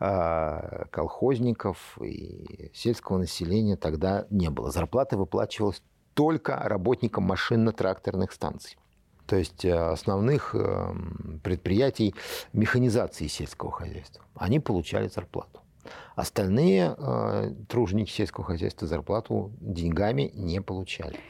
[0.00, 4.70] э, колхозников и сельского населения тогда не было.
[4.70, 5.82] Зарплата выплачивалась
[6.18, 8.76] только работникам машинно-тракторных станций.
[9.26, 10.92] То есть э, основных э,
[11.44, 12.12] предприятий
[12.52, 14.24] механизации сельского хозяйства.
[14.34, 15.60] Они получали зарплату.
[16.16, 21.20] Остальные э, труженики сельского хозяйства зарплату деньгами не получали.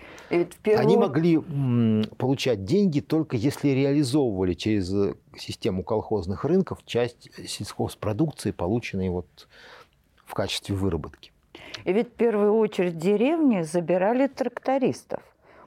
[0.62, 0.80] Первую...
[0.80, 9.10] Они могли м, получать деньги только если реализовывали через систему колхозных рынков часть сельхозпродукции, полученной
[9.10, 9.48] вот
[10.24, 11.30] в качестве выработки.
[11.84, 15.22] И ведь в первую очередь в деревне забирали трактористов,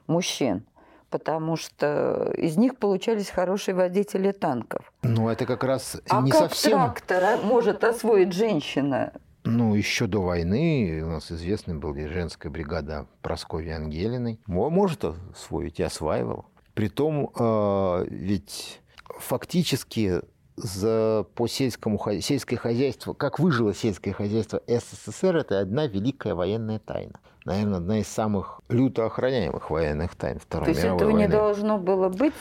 [0.07, 0.63] мужчин,
[1.09, 4.91] потому что из них получались хорошие водители танков.
[5.03, 6.71] Ну, это как раз а не как совсем...
[6.71, 9.13] трактор может освоить женщина?
[9.43, 14.39] Ну, еще до войны у нас известна была женская бригада Прасковьи Ангелиной.
[14.45, 16.45] Может освоить и осваивала.
[16.75, 18.81] Притом, э, ведь
[19.19, 20.21] фактически
[20.55, 27.19] за, по сельскому, сельское хозяйство, как выжило сельское хозяйство СССР, это одна великая военная тайна.
[27.45, 31.25] Наверное, одна из самых люто охраняемых военных тайн Второй То есть мировой этого войны.
[31.25, 32.33] не должно было быть?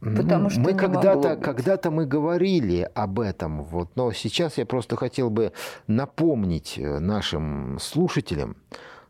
[0.00, 5.30] Потому что мы когда-то, когда-то мы говорили об этом, вот, но сейчас я просто хотел
[5.30, 5.52] бы
[5.86, 8.56] напомнить э, нашим слушателям,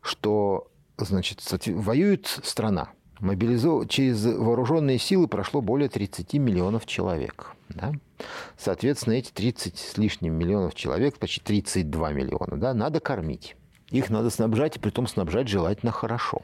[0.01, 3.89] что значит, воюет страна, Мобилизов...
[3.89, 7.55] Через вооруженные силы прошло более 30 миллионов человек.
[7.69, 7.93] Да?
[8.59, 13.57] Соответственно, эти 30 с лишним миллионов человек, почти 32 миллиона, да, надо кормить.
[13.91, 16.43] Их надо снабжать, и при том снабжать желательно хорошо.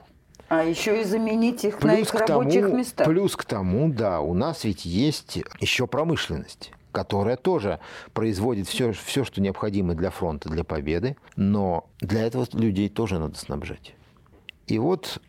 [0.48, 3.06] А еще и заменить их плюс на их рабочих тому, местах.
[3.06, 7.80] Плюс к тому, да, у нас ведь есть еще промышленность которая тоже
[8.12, 13.38] производит все, все, что необходимо для фронта, для победы, но для этого людей тоже надо
[13.38, 13.94] снабжать.
[14.66, 15.20] И вот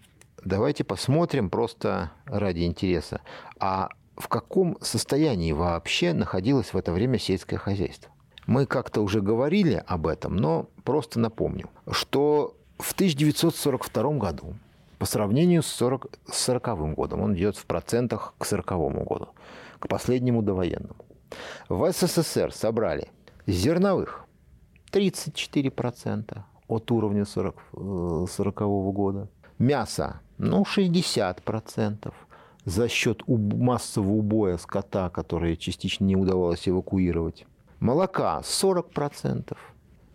[0.46, 3.22] давайте посмотрим просто ради интереса,
[3.60, 8.12] а в каком состоянии вообще находилось в это время сельское хозяйство.
[8.46, 14.56] Мы как-то уже говорили об этом, но просто напомню, что в 1942 году,
[15.00, 18.66] по сравнению с 40, 40 годом, он идет в процентах к 40
[19.06, 19.30] году,
[19.80, 20.96] к последнему довоенному,
[21.70, 23.10] в СССР собрали
[23.48, 24.26] зерновых
[24.92, 27.56] 34%, от уровня 40,
[28.30, 28.62] 40
[28.94, 29.30] года.
[29.60, 32.14] Мясо, ну, 60%
[32.66, 37.46] за счет массового убоя скота, который частично не удавалось эвакуировать.
[37.80, 39.58] Молока 40%.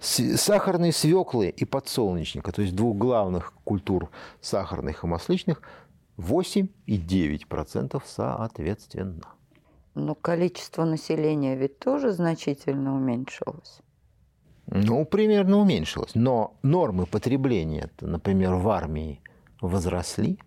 [0.01, 5.61] Сахарные свеклы и подсолнечника, то есть двух главных культур сахарных и масличных,
[6.17, 9.25] 8 и 9% соответственно.
[9.95, 13.81] Но количество населения ведь тоже значительно уменьшилось.
[14.71, 16.15] Ну, примерно уменьшилось.
[16.15, 19.21] Но нормы потребления, например, в армии
[19.61, 20.39] возросли,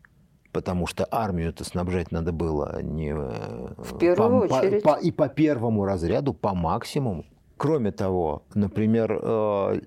[0.52, 4.84] потому что армию-то снабжать надо было не э, в первую по, очередь.
[4.84, 7.26] По, по, и по первому разряду, по максимуму.
[7.58, 9.82] Кроме того, например, э,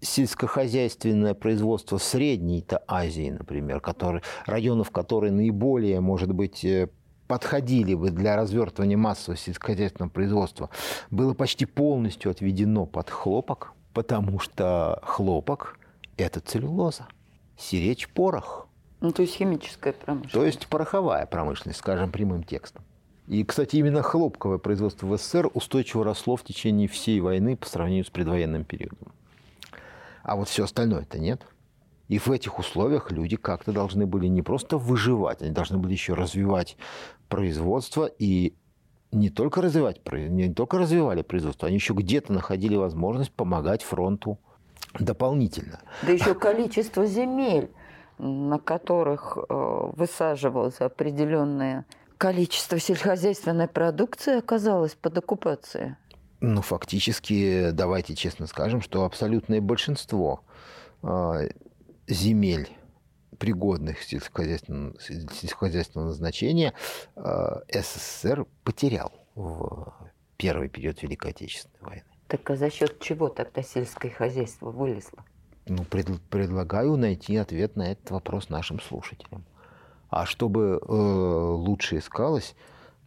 [0.00, 6.88] сельскохозяйственное производство средней-то Азии, например, который, районов, которые наиболее, может быть, э,
[7.26, 10.70] подходили бы для развертывания массового сельскохозяйственного производства,
[11.10, 15.78] было почти полностью отведено под хлопок, потому что хлопок–
[16.16, 17.06] это целлюлоза,
[17.56, 18.68] сиречь– порох–
[19.04, 20.32] ну, то есть химическая промышленность.
[20.32, 22.82] То есть пороховая промышленность, скажем прямым текстом.
[23.26, 28.06] И, кстати, именно хлопковое производство в СССР устойчиво росло в течение всей войны по сравнению
[28.06, 29.12] с предвоенным периодом.
[30.22, 31.42] А вот все остальное-то нет.
[32.08, 36.14] И в этих условиях люди как-то должны были не просто выживать, они должны были еще
[36.14, 36.76] развивать
[37.28, 38.54] производство и
[39.10, 44.38] не только развивать, не только развивали производство, они еще где-то находили возможность помогать фронту
[44.98, 45.80] дополнительно.
[46.02, 47.70] Да еще количество земель
[48.18, 51.84] на которых э, высаживалось определенное
[52.18, 55.96] количество сельскохозяйственной продукции, оказалось под оккупацией?
[56.40, 60.42] Ну, фактически, давайте честно скажем, что абсолютное большинство
[61.02, 61.48] э,
[62.06, 62.68] земель
[63.38, 66.74] пригодных сельскохозяйственного, сельскохозяйственного назначения
[67.16, 69.92] э, СССР потерял в
[70.36, 72.04] первый период Великой Отечественной войны.
[72.28, 75.24] Так а за счет чего тогда сельское хозяйство вылезло?
[75.66, 79.44] Ну, пред, предлагаю найти ответ на этот вопрос нашим слушателям.
[80.10, 82.54] А чтобы э, лучше искалось,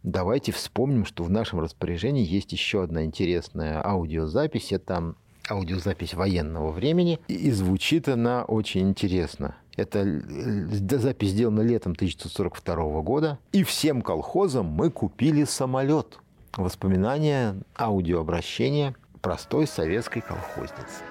[0.02, 4.72] давайте вспомним, что в нашем распоряжении есть еще одна интересная аудиозапись.
[4.72, 5.14] Это
[5.48, 7.18] аудиозапись военного времени.
[7.28, 9.56] И звучит она очень интересно.
[9.76, 13.38] Это э, запись сделана летом 1942 года.
[13.52, 16.18] И всем колхозам мы купили самолет.
[16.56, 21.02] Воспоминания, аудиообращения простой советской колхозницы.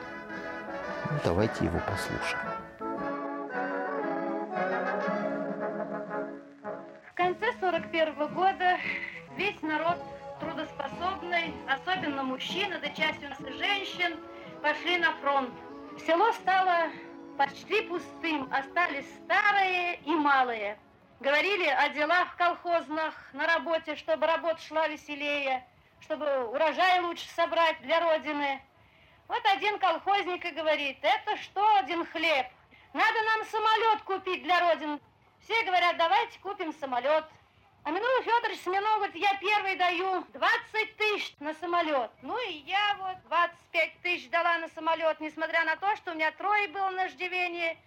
[1.10, 2.46] Ну, давайте его послушаем.
[7.10, 8.78] В конце 41 -го года
[9.38, 9.98] весь народ
[10.40, 14.18] трудоспособный, особенно мужчины, да часть у нас и женщин,
[14.62, 15.54] пошли на фронт.
[16.06, 16.90] Село стало
[17.38, 20.78] почти пустым, остались старые и малые.
[21.20, 25.66] Говорили о делах колхозных на работе, чтобы работа шла веселее,
[26.02, 28.62] чтобы урожай лучше собрать для Родины.
[29.28, 32.48] Вот один колхозник и говорит, это что один хлеб?
[32.94, 35.00] Надо нам самолет купить для Родины.
[35.42, 37.26] Все говорят, давайте купим самолет.
[37.88, 42.12] А Минула Федорович Смирнов говорит, я первый даю 20 тысяч на самолет.
[42.22, 46.30] Ну и я вот 25 тысяч дала на самолет, несмотря на то, что у меня
[46.34, 47.78] трое было на ждивении.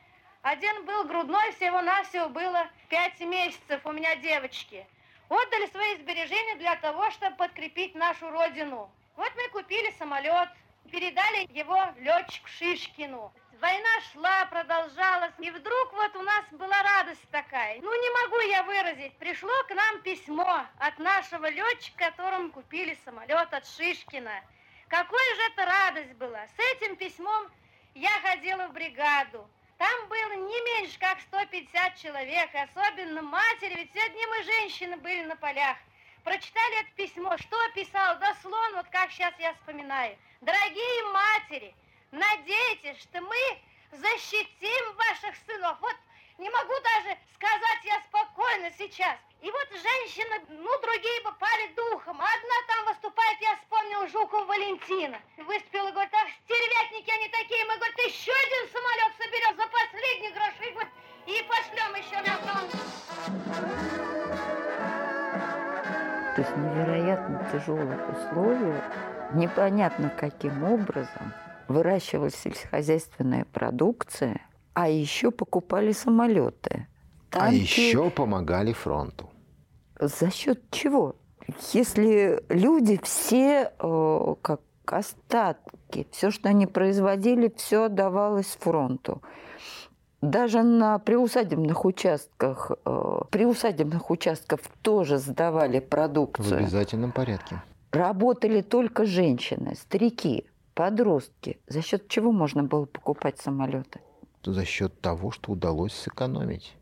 [0.41, 4.87] Один был грудной, всего-навсего было 5 месяцев у меня девочки.
[5.29, 8.91] Отдали свои сбережения для того, чтобы подкрепить нашу родину.
[9.17, 10.49] Вот мы купили самолет,
[10.91, 13.31] передали его летчику Шишкину.
[13.61, 17.79] Война шла, продолжалась, и вдруг вот у нас была радость такая.
[17.83, 19.15] Ну, не могу я выразить.
[19.19, 24.43] Пришло к нам письмо от нашего летчика, которому купили самолет от Шишкина.
[24.89, 26.47] Какой же это радость была.
[26.47, 27.51] С этим письмом
[27.95, 29.47] я ходила в бригаду.
[29.77, 35.25] Там было не меньше, как 150 человек, особенно матери, ведь все одни мы женщины были
[35.25, 35.77] на полях.
[36.25, 40.17] Прочитали это письмо, что писал, дословно, вот как сейчас я вспоминаю.
[40.41, 41.75] Дорогие матери,
[42.11, 43.37] надейтесь, что мы
[43.93, 45.77] защитим ваших сынов.
[45.81, 45.97] Вот
[46.39, 49.17] не могу даже сказать я спокойно сейчас.
[49.43, 52.21] И вот женщины, ну, другие бы пали духом.
[52.21, 55.19] Одна там выступает, я вспомнил Жуков Валентина.
[55.39, 57.65] Выступила, говорит, ах, стервятники они такие.
[57.65, 60.93] Мы, говорит, еще один самолет соберем за последние гроши, говорит,
[61.27, 62.71] и пошлем еще на фронт.
[66.37, 68.85] То есть невероятно тяжелых условиях
[69.35, 71.35] непонятно каким образом
[71.71, 74.41] выращивалась сельскохозяйственная продукция,
[74.75, 76.87] а еще покупали самолеты.
[77.31, 77.55] А Танки...
[77.55, 79.31] А еще помогали фронту.
[79.99, 81.17] За счет чего?
[81.73, 89.23] Если люди все э, как остатки, все, что они производили, все отдавалось фронту.
[90.21, 96.59] Даже на приусадебных участках, э, приусадебных участков тоже сдавали продукцию.
[96.59, 100.45] В обязательном порядке работали только женщины, старики.
[100.75, 104.01] Подростки, за счет чего можно было покупать самолеты?
[104.45, 106.75] За счет того, что удалось сэкономить.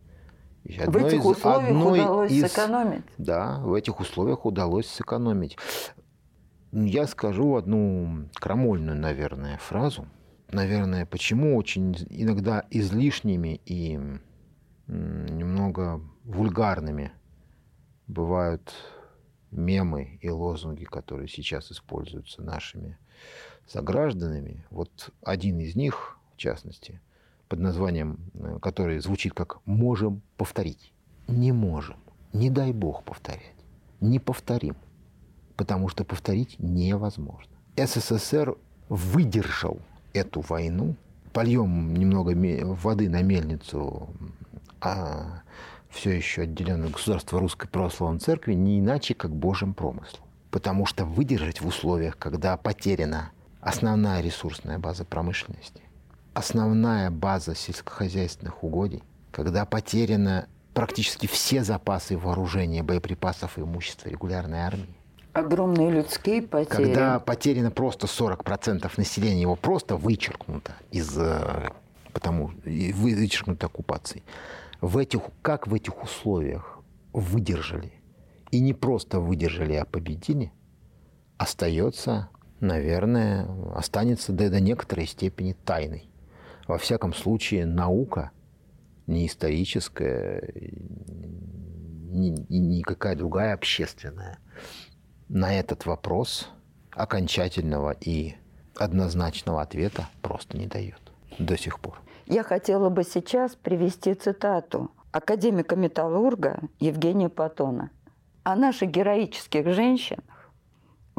[0.64, 3.04] И в этих из, условиях удалось из, сэкономить?
[3.16, 5.56] Да, в этих условиях удалось сэкономить.
[6.72, 10.06] Я скажу одну крамольную, наверное, фразу.
[10.50, 13.98] Наверное, почему очень иногда излишними и
[14.86, 17.12] немного вульгарными
[18.06, 18.72] бывают
[19.50, 22.98] мемы и лозунги, которые сейчас используются нашими
[23.68, 24.64] согражданами.
[24.70, 27.00] Вот один из них, в частности,
[27.48, 30.92] под названием, э, который звучит как «можем повторить».
[31.28, 31.96] Не можем.
[32.32, 33.54] Не дай бог повторять.
[34.00, 34.76] Не повторим.
[35.56, 37.52] Потому что повторить невозможно.
[37.76, 38.56] СССР
[38.88, 39.78] выдержал
[40.14, 40.96] эту войну.
[41.32, 42.34] Польем немного
[42.74, 44.08] воды на мельницу
[44.80, 45.42] а
[45.90, 50.24] все еще отделенное государство Русской Православной Церкви не иначе, как Божьим промыслом.
[50.50, 53.30] Потому что выдержать в условиях, когда потеряна
[53.68, 55.82] основная ресурсная база промышленности,
[56.34, 64.94] основная база сельскохозяйственных угодий, когда потеряны практически все запасы вооружения, боеприпасов и имущества регулярной армии.
[65.32, 66.84] Огромные людские потери.
[66.84, 71.70] Когда потеряно просто 40% населения, его просто вычеркнуто из э,
[72.12, 74.24] потому, вычеркнуто оккупацией
[74.80, 76.78] в этих, как в этих условиях
[77.12, 77.92] выдержали,
[78.50, 80.52] и не просто выдержали, а победили,
[81.36, 82.28] остается,
[82.60, 86.08] наверное, останется до, до некоторой степени тайной.
[86.66, 88.30] Во всяком случае, наука,
[89.06, 90.52] не историческая,
[92.10, 94.38] ни, никакая другая общественная,
[95.28, 96.48] на этот вопрос
[96.90, 98.34] окончательного и
[98.76, 101.00] однозначного ответа просто не дает
[101.38, 102.00] до сих пор.
[102.26, 107.90] Я хотела бы сейчас привести цитату академика-металлурга Евгения Патона
[108.42, 110.37] о наших героических женщинах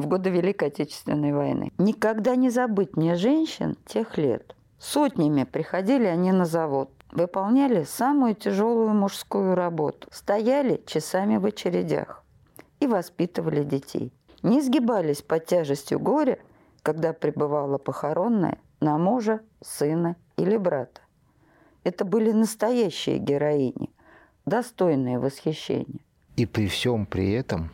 [0.00, 1.72] в годы Великой Отечественной войны.
[1.78, 4.54] Никогда не забыть мне женщин тех лет.
[4.78, 12.24] Сотнями приходили они на завод, выполняли самую тяжелую мужскую работу, стояли часами в очередях
[12.80, 14.12] и воспитывали детей.
[14.42, 16.38] Не сгибались под тяжестью горя,
[16.82, 21.02] когда пребывала похоронная на мужа, сына или брата.
[21.84, 23.90] Это были настоящие героини,
[24.46, 26.00] достойные восхищения.
[26.36, 27.70] И при всем при этом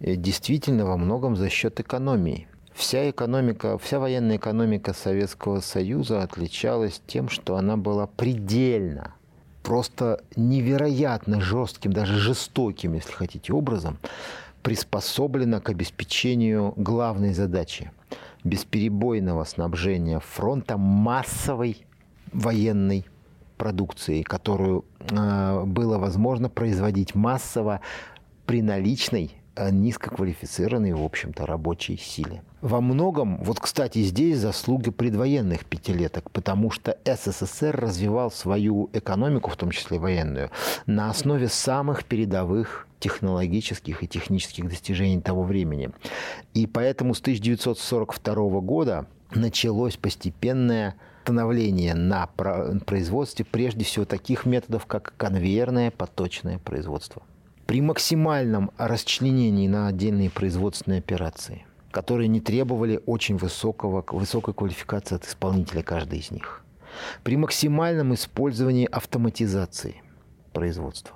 [0.00, 2.48] действительно во многом за счет экономии.
[2.74, 9.14] Вся экономика, вся военная экономика Советского Союза отличалась тем, что она была предельно,
[9.62, 13.98] просто невероятно жестким, даже жестоким, если хотите, образом
[14.62, 17.90] приспособлена к обеспечению главной задачи–
[18.44, 21.84] бесперебойного снабжения фронта массовой
[22.32, 23.04] военной
[23.56, 27.80] продукции, которую э, было возможно производить массово
[28.46, 32.42] при наличной э, низкоквалифицированной, в общем-то, рабочей силе.
[32.60, 39.56] Во многом, вот, кстати, здесь заслуги предвоенных пятилеток, потому что СССР развивал свою экономику, в
[39.56, 40.50] том числе военную,
[40.86, 45.90] на основе самых передовых технологических и технических достижений того времени.
[46.54, 52.26] И поэтому с 1942 года началось постепенное становление на
[52.86, 57.22] производстве прежде всего таких методов, как конвейерное поточное производство.
[57.68, 65.26] При максимальном расчленении на отдельные производственные операции, которые не требовали очень высокого, высокой квалификации от
[65.26, 66.64] исполнителя каждой из них,
[67.24, 70.00] при максимальном использовании автоматизации
[70.54, 71.14] производства.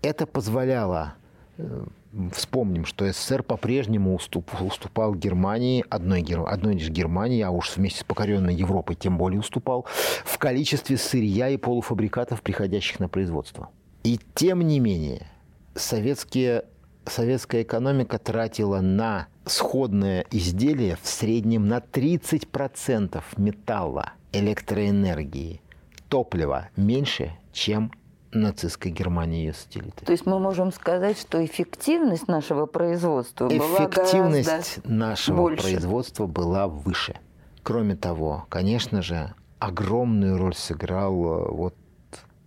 [0.00, 1.12] Это позволяло
[1.58, 1.84] э,
[2.32, 8.04] Вспомним, что СССР по-прежнему уступ, уступал Германии, одной, одной лишь Германии, а уж вместе с
[8.04, 9.86] покоренной Европой тем более уступал,
[10.24, 13.68] в количестве сырья и полуфабрикатов, приходящих на производство.
[14.04, 15.26] И тем не менее,
[15.74, 16.64] советские,
[17.06, 25.60] советская экономика тратила на сходное изделие в среднем на 30% металла, электроэнергии,
[26.08, 27.92] топлива меньше, чем
[28.32, 30.04] нацистской Германии ее сателлиты.
[30.06, 35.62] То есть мы можем сказать, что эффективность нашего производства была Эффективность нашего больше.
[35.62, 37.16] производства была выше.
[37.62, 41.74] Кроме того, конечно же, огромную роль сыграл э, вот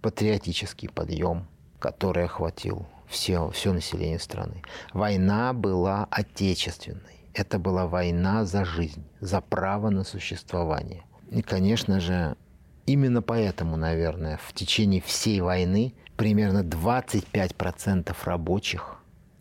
[0.02, 1.48] патриотический подъем,
[1.80, 4.62] который охватил все, все население страны.
[4.94, 7.02] Война была отечественной.
[7.34, 11.04] Это была война за жизнь, за право на существование.
[11.32, 12.36] И, конечно же,
[12.86, 18.98] Именно поэтому, наверное, в течение всей войны примерно 25% рабочих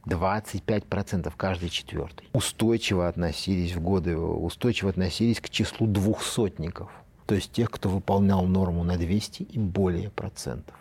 [0.06, 2.28] 25% каждый четвертый.
[2.32, 6.90] Устойчиво относились в годы, устойчиво относились к числу двухсотников.
[7.26, 10.76] То есть тех, кто выполнял норму на 200 и более процентов.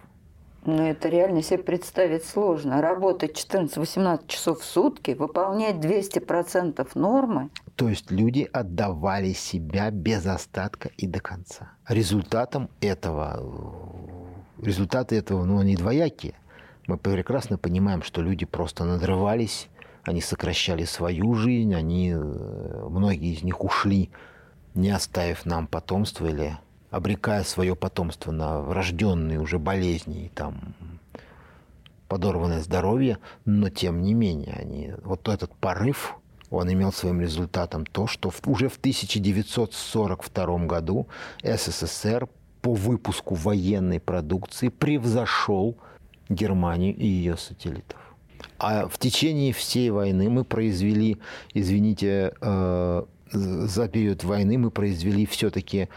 [0.65, 2.81] Но ну, это реально себе представить сложно.
[2.81, 7.49] Работать 14-18 часов в сутки, выполнять 200% нормы.
[7.75, 11.73] То есть люди отдавали себя без остатка и до конца.
[11.87, 13.43] Результатом этого,
[14.61, 16.35] результаты этого, ну, они двоякие.
[16.87, 19.67] Мы прекрасно понимаем, что люди просто надрывались,
[20.03, 24.11] они сокращали свою жизнь, они, э, многие из них ушли,
[24.75, 26.57] не оставив нам потомство или
[26.93, 30.75] обрекая свое потомство на врожденные уже болезни и там
[32.07, 36.15] подорванное здоровье, но тем не менее они, вот этот порыв,
[36.51, 41.07] он имел своим результатом то, что уже в 1942 году
[41.43, 42.27] СССР
[42.61, 45.75] по выпуску военной продукции превзошел
[46.29, 47.99] Германию и ее сателлитов.
[48.59, 51.17] А в течение всей войны мы произвели,
[51.55, 55.89] извините, э, за период войны мы произвели все-таки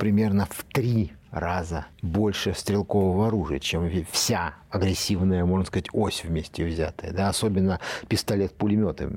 [0.00, 7.12] примерно в три раза больше стрелкового оружия, чем вся агрессивная, можно сказать, ось вместе взятая.
[7.12, 7.28] Да?
[7.28, 9.10] Особенно пистолет-пулеметы.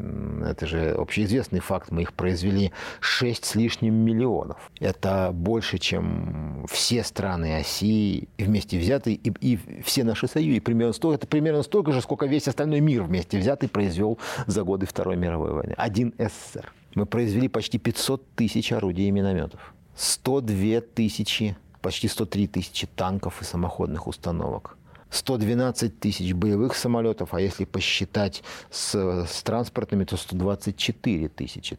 [0.46, 1.90] Это же общеизвестный факт.
[1.90, 4.70] Мы их произвели 6 с лишним миллионов.
[4.82, 10.60] Это больше, чем все страны оси вместе взятые и, и все наши союзы.
[10.60, 14.86] Примерно столько, это примерно столько же, сколько весь остальной мир вместе взятый произвел за годы
[14.86, 15.74] Второй мировой войны.
[15.78, 16.74] Один СССР.
[16.94, 19.74] Мы произвели почти 500 тысяч орудий и минометов.
[19.96, 24.78] 102 тысячи почти 103 тысячи танков и самоходных установок.
[25.12, 28.42] 112 тысяч боевых самолетов, а если посчитать
[28.72, 28.96] с,
[29.28, 31.78] с транспортными, то 124 тысячи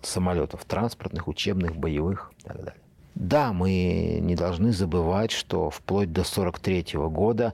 [0.00, 2.80] самолетов транспортных, учебных, боевых и так далее.
[3.14, 7.52] Да, мы не должны забывать, что вплоть до 1943 года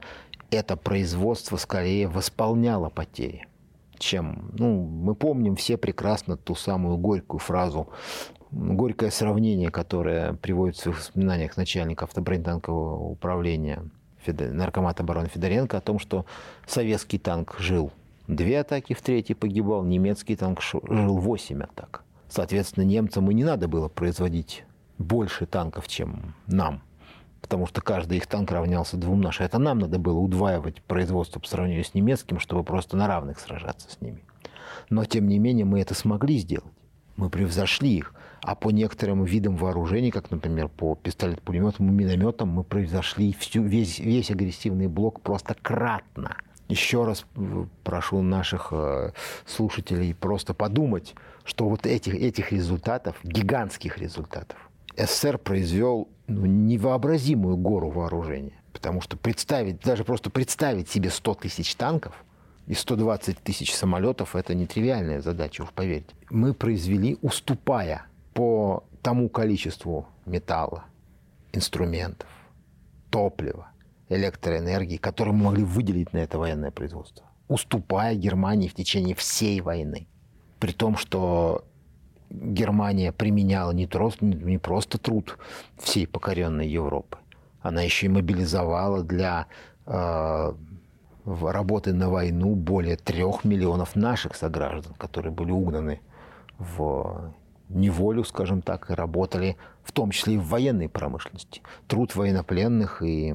[0.50, 3.48] это производство скорее восполняло потери,
[3.98, 7.88] чем, ну, мы помним все прекрасно ту самую горькую фразу
[8.54, 13.84] горькое сравнение, которое приводит в воспоминаниях начальника автобронетанкового управления
[14.26, 16.24] наркомата обороны Федоренко о том, что
[16.66, 17.92] советский танк жил
[18.26, 22.04] две атаки, в третьей погибал, немецкий танк жил восемь атак.
[22.28, 24.64] Соответственно, немцам и не надо было производить
[24.96, 26.82] больше танков, чем нам,
[27.42, 29.44] потому что каждый их танк равнялся двум нашим.
[29.44, 33.90] Это нам надо было удваивать производство по сравнению с немецким, чтобы просто на равных сражаться
[33.90, 34.24] с ними.
[34.88, 36.72] Но, тем не менее, мы это смогли сделать.
[37.16, 38.14] Мы превзошли их.
[38.46, 43.98] А по некоторым видам вооружений, как, например, по пистолет-пулеметам и минометам, мы превзошли всю, весь,
[43.98, 46.36] весь агрессивный блок просто кратно.
[46.68, 49.12] Еще раз э, прошу наших э,
[49.46, 51.14] слушателей просто подумать,
[51.44, 54.58] что вот этих, этих результатов, гигантских результатов,
[54.94, 58.60] СССР произвел ну, невообразимую гору вооружения.
[58.74, 62.12] Потому что представить, даже просто представить себе 100 тысяч танков
[62.66, 66.14] и 120 тысяч самолетов– это нетривиальная задача, уж поверьте.
[66.28, 68.04] Мы произвели, уступая
[68.34, 70.84] по тому количеству металла,
[71.52, 72.28] инструментов,
[73.10, 73.68] топлива,
[74.08, 80.06] электроэнергии, которые мы могли выделить на это военное производство, уступая Германии в течение всей войны.
[80.58, 81.64] При том, что
[82.30, 85.38] Германия применяла не просто, не просто труд
[85.78, 87.18] всей покоренной Европы,
[87.62, 89.46] она еще и мобилизовала для
[89.86, 90.52] э,
[91.24, 96.00] работы на войну более трех миллионов наших сограждан, которые были угнаны
[96.58, 97.32] в
[97.68, 101.62] неволю, скажем так, и работали в том числе и в военной промышленности.
[101.86, 103.30] Труд военнопленных и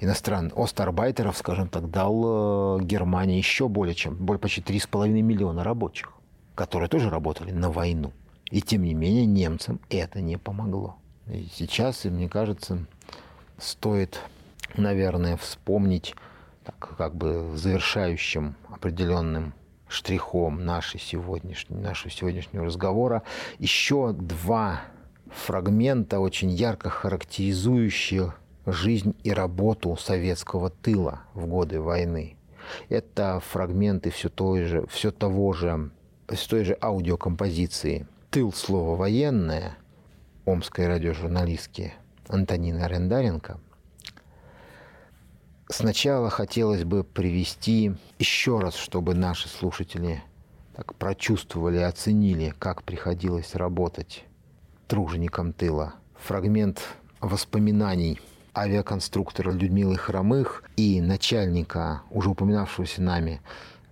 [0.00, 6.12] иностранных остарбайтеров, скажем так, дал э, Германии еще более чем, более почти 3,5 миллиона рабочих,
[6.54, 8.12] которые тоже работали на войну.
[8.50, 10.96] И тем не менее немцам это не помогло.
[11.26, 12.86] И сейчас, мне кажется,
[13.58, 14.20] стоит,
[14.76, 16.14] наверное, вспомнить
[16.64, 19.52] так, как бы завершающим определенным
[19.88, 23.22] штрихом нашей сегодняшней, нашего сегодняшнего разговора
[23.58, 24.82] еще два
[25.30, 32.36] фрагмента, очень ярко характеризующих жизнь и работу советского тыла в годы войны.
[32.88, 35.90] Это фрагменты все, той же, все того же,
[36.28, 38.52] все той же аудиокомпозиции «Тыл.
[38.52, 39.78] Слово военное»
[40.44, 41.94] омской радиожурналистки
[42.28, 43.58] Антонины Арендаренко–
[45.70, 50.22] Сначала хотелось бы привести еще раз, чтобы наши слушатели
[50.74, 54.24] так прочувствовали, оценили, как приходилось работать
[54.86, 55.94] труженикам тыла.
[56.24, 56.80] Фрагмент
[57.20, 58.18] воспоминаний
[58.56, 63.42] авиаконструктора Людмилы Хромых и начальника, уже упоминавшегося нами,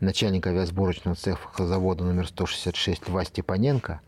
[0.01, 4.01] начальника авиасборочного цеха завода номер 166 Льва Степаненко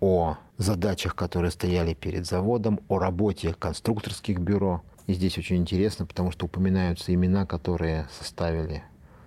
[0.00, 6.30] о задачах, которые стояли перед заводом, о работе конструкторских бюро– и здесь очень интересно, потому
[6.30, 8.82] что упоминаются имена, которые составили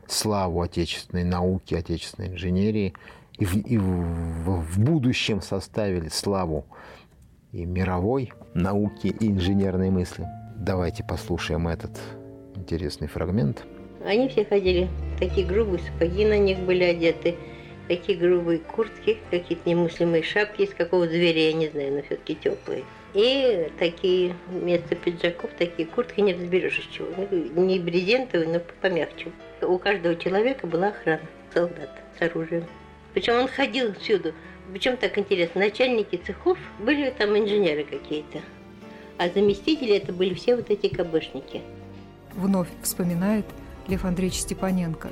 [0.08, 2.94] славу отечественной науки, отечественной инженерии,
[3.38, 6.66] и в, и в, в будущем составили славу
[7.52, 10.28] и мировой науки, и инженерной мысли.
[10.56, 11.98] Давайте послушаем этот
[12.56, 13.64] интересный фрагмент.
[14.06, 17.38] Они все ходили, такие грубые сапоги на них были одеты,
[17.90, 22.84] Такие грубые куртки, какие-то немыслимые шапки из какого зверя, я не знаю, но все-таки теплые.
[23.14, 27.08] И такие вместо пиджаков, такие куртки не разберешь из чего.
[27.32, 29.32] Ну, не брезентовые, но помягче.
[29.62, 31.22] У каждого человека была охрана,
[31.54, 32.66] солдат с оружием.
[33.14, 34.34] Причем он ходил всюду.
[34.72, 38.40] Причем так интересно, начальники цехов были там инженеры какие-то,
[39.18, 41.64] а заместители это были все вот эти КБшники.
[42.36, 43.46] Вновь вспоминает
[43.88, 45.10] Лев Андреевич Степаненко.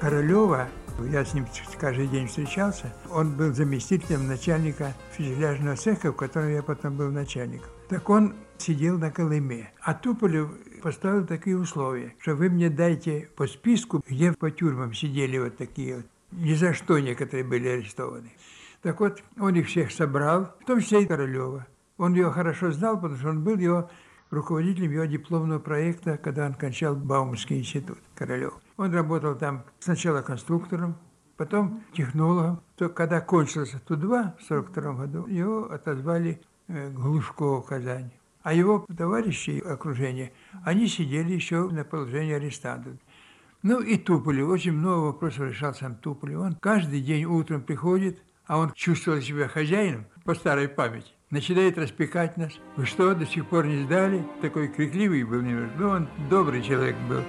[0.00, 0.68] Королева
[1.10, 1.46] я с ним
[1.78, 2.92] каждый день встречался.
[3.10, 7.70] Он был заместителем начальника фюзеляжного цеха, в котором я потом был начальником.
[7.88, 9.70] Так он сидел на Колыме.
[9.80, 10.50] А Туполев
[10.82, 15.96] поставил такие условия, что вы мне дайте по списку, где по тюрьмам сидели вот такие
[15.96, 16.06] вот.
[16.32, 18.32] Ни за что некоторые были арестованы.
[18.80, 21.66] Так вот, он их всех собрал, в том числе и Королева.
[21.98, 23.90] Он ее хорошо знал, потому что он был его
[24.30, 28.54] руководителем его дипломного проекта, когда он кончал Баумский институт Королев.
[28.76, 30.96] Он работал там сначала конструктором,
[31.36, 32.60] потом технологом.
[32.76, 38.10] То, когда кончился Ту-2 в 1942 году, его отозвали э, Глушко Казань.
[38.42, 40.32] А его товарищи окружения,
[40.64, 42.94] они сидели еще на положении арестантов.
[43.62, 46.40] Ну и Туполев, очень много вопросов решал сам Туполев.
[46.40, 52.36] Он каждый день утром приходит, а он чувствовал себя хозяином по старой памяти начинает распекать
[52.36, 52.52] нас.
[52.76, 54.24] Вы что, до сих пор не сдали?
[54.40, 55.42] Такой крикливый был.
[55.42, 57.24] Ну, он добрый человек был.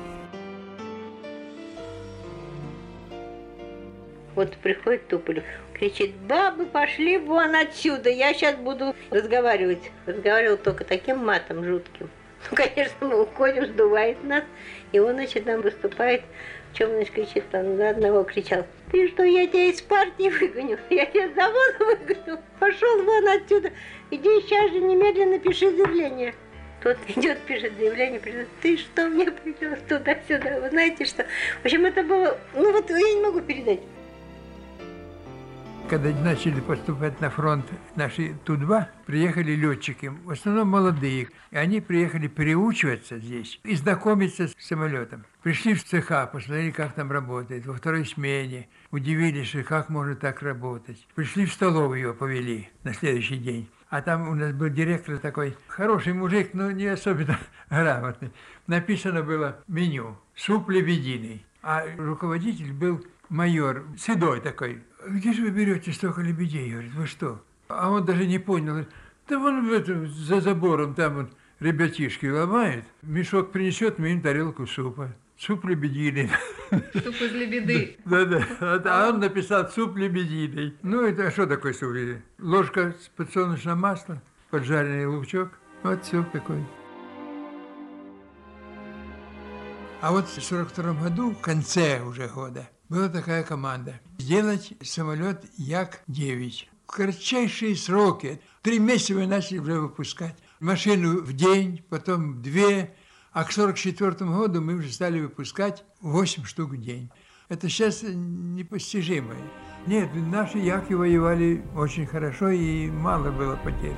[4.35, 9.91] Вот приходит Туполев, кричит, бабы, пошли вон отсюда, я сейчас буду разговаривать.
[10.05, 12.09] Разговаривал только таким матом жутким.
[12.49, 14.43] Ну, конечно, мы уходим, сдувает нас,
[14.91, 16.23] и он, значит, там выступает
[16.81, 21.29] он кричит, он на одного кричал, ты что, я тебя из партии выгоню, я тебя
[21.29, 23.71] с завода выгоню, пошел вон отсюда,
[24.09, 26.33] иди сейчас же немедленно пиши заявление.
[26.81, 31.25] Тот идет, пишет заявление, пишет, ты что мне привез туда-сюда, вы знаете что.
[31.61, 33.79] В общем, это было, ну вот я не могу передать
[35.93, 41.27] когда начали поступать на фронт наши Ту-2, приехали летчики, в основном молодые.
[41.51, 45.23] И они приехали переучиваться здесь и знакомиться с самолетом.
[45.43, 48.69] Пришли в цеха, посмотрели, как там работает, во второй смене.
[48.89, 51.07] Удивились, что как можно так работать.
[51.13, 53.69] Пришли в столовую, повели на следующий день.
[53.89, 57.37] А там у нас был директор такой, хороший мужик, но не особенно
[57.69, 58.31] грамотный.
[58.65, 61.45] Написано было меню, суп лебединый.
[61.61, 66.71] А руководитель был майор, седой такой, где же вы берете столько лебедей?
[66.71, 67.43] Говорит, вы что?
[67.67, 68.85] А он даже не понял.
[69.27, 75.15] Да вон в этом, за забором там вот ребятишки ломают, мешок принесет мне тарелку супа.
[75.37, 76.29] Суп лебединый.
[76.69, 77.97] Суп из лебеды.
[78.05, 78.45] Да-да.
[78.59, 80.75] А он написал суп лебединый.
[80.83, 81.95] Ну, это что такое суп?
[82.39, 85.51] Ложка с подсолнечным маслом, поджаренный лучок.
[85.81, 86.63] Вот суп какой.
[90.01, 93.99] А вот в 42 году, в конце уже года, была такая команда.
[94.19, 96.67] Сделать самолет Як-9.
[96.85, 98.39] В кратчайшие сроки.
[98.61, 100.35] Три месяца мы начали уже выпускать.
[100.59, 102.93] Машину в день, потом две.
[103.31, 107.09] А к 1944 году мы уже стали выпускать 8 штук в день.
[107.49, 109.33] Это сейчас непостижимо.
[109.87, 113.97] Нет, наши Яки воевали очень хорошо и мало было потерь.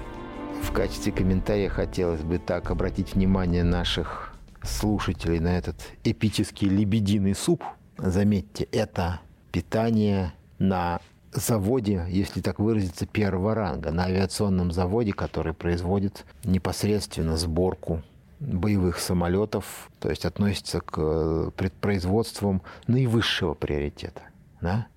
[0.63, 4.33] В качестве комментария хотелось бы так обратить внимание наших
[4.63, 5.75] слушателей на этот
[6.05, 7.61] эпический лебединый суп–
[7.97, 9.21] Заметьте, это
[9.51, 10.99] питание на
[11.31, 18.01] заводе, если так выразиться, первого ранга, на авиационном заводе, который производит непосредственно сборку
[18.39, 24.21] боевых самолетов, то есть относится к э, предпроизводствам наивысшего приоритета.
[24.61, 24.87] Да?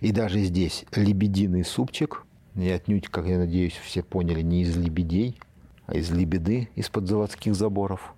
[0.00, 2.24] И даже здесь лебединый супчик,
[2.54, 5.38] и отнюдь, как я надеюсь, все поняли, не из лебедей,
[5.86, 8.14] а из лебеды из-под заводских заборов.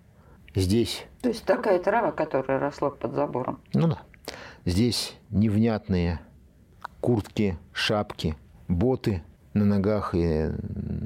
[0.54, 1.06] Здесь...
[1.22, 3.60] То есть такая трава, которая росла под забором.
[3.74, 4.02] Ну да.
[4.66, 6.18] Здесь невнятные
[7.00, 8.34] куртки, шапки,
[8.66, 9.22] боты
[9.54, 10.50] на ногах и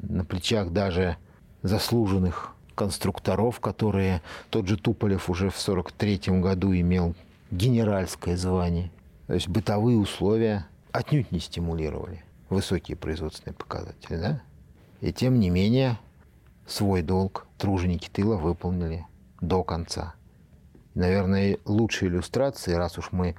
[0.09, 1.15] на плечах даже
[1.61, 7.13] заслуженных конструкторов, которые тот же Туполев уже в 1943 году имел
[7.51, 8.91] генеральское звание.
[9.27, 14.17] То есть бытовые условия отнюдь не стимулировали высокие производственные показатели.
[14.17, 14.41] Да?
[15.01, 15.99] И тем не менее
[16.65, 19.05] свой долг труженики тыла выполнили
[19.39, 20.15] до конца.
[20.93, 23.35] Наверное, лучшей иллюстрацией, раз уж мы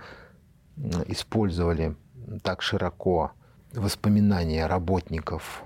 [1.06, 1.94] использовали
[2.42, 3.32] так широко
[3.74, 5.62] воспоминания работников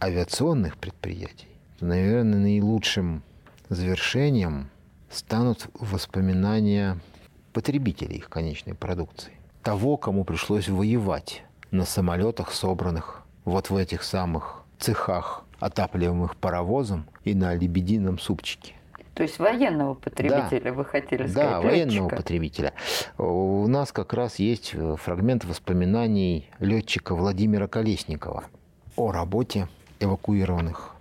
[0.00, 1.48] авиационных предприятий,
[1.78, 3.22] то, наверное, наилучшим
[3.68, 4.70] завершением
[5.10, 6.98] станут воспоминания
[7.52, 9.32] потребителей их конечной продукции.
[9.62, 17.34] Того, кому пришлось воевать на самолетах, собранных вот в этих самых цехах, отапливаемых паровозом и
[17.34, 18.74] на лебедином супчике.
[19.14, 20.72] То есть военного потребителя да.
[20.72, 21.50] вы хотели сказать?
[21.50, 22.72] Да, военного потребителя.
[23.18, 28.44] У нас как раз есть э, фрагмент воспоминаний летчика Владимира Колесникова
[28.96, 29.68] о работе
[30.00, 30.94] эвакуированных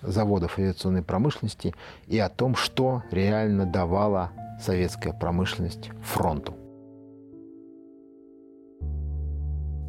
[0.00, 1.74] заводов авиационной промышленности
[2.06, 6.54] и о том, что реально давала советская промышленность фронту.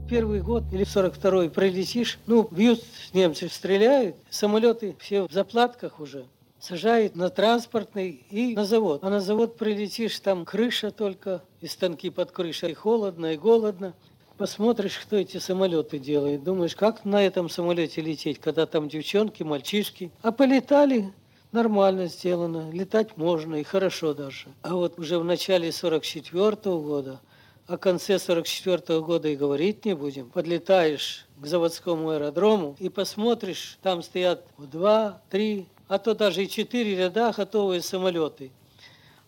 [0.10, 6.26] Первый год или 42-й пролетишь, ну, бьют немцы, стреляют, самолеты все в заплатках уже,
[6.60, 9.04] сажают на транспортный и на завод.
[9.04, 13.94] А на завод прилетишь, там крыша только, и станки под крышей, и холодно, и голодно.
[14.38, 16.44] Посмотришь, кто эти самолеты делает.
[16.44, 20.12] Думаешь, как на этом самолете лететь, когда там девчонки, мальчишки.
[20.22, 21.12] А полетали,
[21.52, 24.48] нормально сделано, летать можно и хорошо даже.
[24.62, 27.20] А вот уже в начале 44 -го года,
[27.68, 33.78] о конце 44 -го года и говорить не будем, подлетаешь к заводскому аэродрому и посмотришь,
[33.82, 38.52] там стоят два, три, а то даже и четыре ряда готовые самолеты.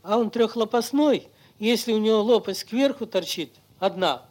[0.03, 1.27] А он трехлопастной,
[1.59, 4.21] если у него лопасть кверху торчит, одна,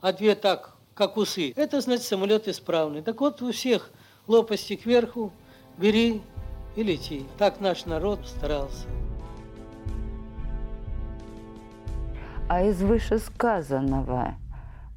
[0.00, 3.00] а две так, как усы, это значит самолет исправный.
[3.00, 3.90] Так вот у всех
[4.26, 5.32] лопасти кверху,
[5.78, 6.20] бери
[6.74, 7.24] и лети.
[7.38, 8.86] Так наш народ старался.
[12.48, 14.34] А из вышесказанного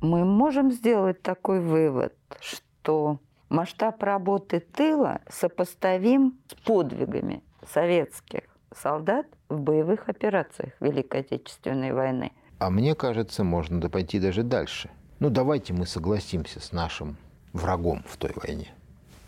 [0.02, 3.20] мы можем сделать такой вывод, что
[3.52, 8.44] масштаб работы тыла сопоставим с подвигами советских
[8.76, 12.32] солдат в боевых операциях Великой Отечественной войны.
[12.60, 14.90] А мне кажется, можно пойти даже дальше.
[15.20, 17.18] Ну, давайте мы согласимся с нашим
[17.54, 18.74] врагом в той войне.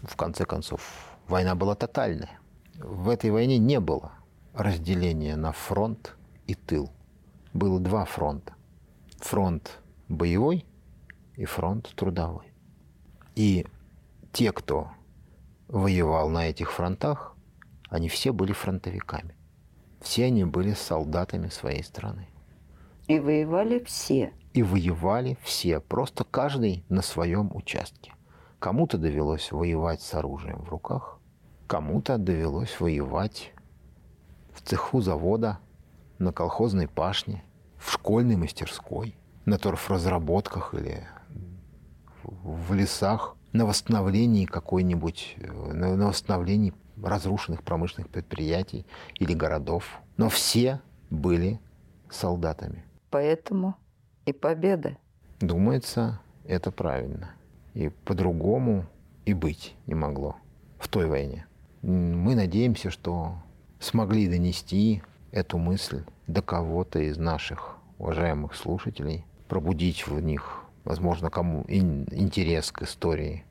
[0.02, 0.82] В конце концов,
[1.28, 2.40] война была тотальная.
[2.76, 4.14] В этой войне не было
[4.54, 6.16] разделения на фронт
[6.48, 6.90] и тыл.
[7.54, 8.54] Было два фронта.
[9.20, 10.66] Фронт боевой
[11.36, 12.46] и фронт трудовой.
[13.36, 13.66] И
[14.34, 14.90] те, кто
[15.68, 17.36] воевал на этих фронтах,
[17.90, 19.36] они все были фронтовиками.
[20.02, 22.28] Все они были солдатами своей страны.
[23.08, 24.34] И воевали все.
[24.54, 28.14] И воевали все, просто каждый на своем участке.
[28.60, 31.20] Кому-то довелось воевать с оружием в руках,
[31.68, 33.54] кому-то довелось воевать
[34.52, 35.60] в цеху завода,
[36.18, 37.44] на колхозной пашне,
[37.78, 39.16] в школьной мастерской,
[39.46, 41.06] на торфразработках или
[42.24, 48.86] в лесах на восстановлении какой-нибудь, э, на, на восстановлении разрушенных промышленных предприятий
[49.16, 50.02] или городов.
[50.18, 51.60] Но все были
[52.10, 52.84] солдатами.
[53.10, 53.76] Поэтому
[54.26, 54.98] и победа.
[55.40, 57.32] Думается, это правильно.
[57.74, 58.86] И по-другому
[59.26, 60.36] и быть не могло
[60.80, 61.48] в той войне.
[61.82, 63.36] Мы надеемся, что
[63.80, 65.02] смогли донести
[65.32, 72.84] эту мысль до кого-то из наших уважаемых слушателей, пробудить в них возможно, кому интерес к
[72.84, 73.46] истории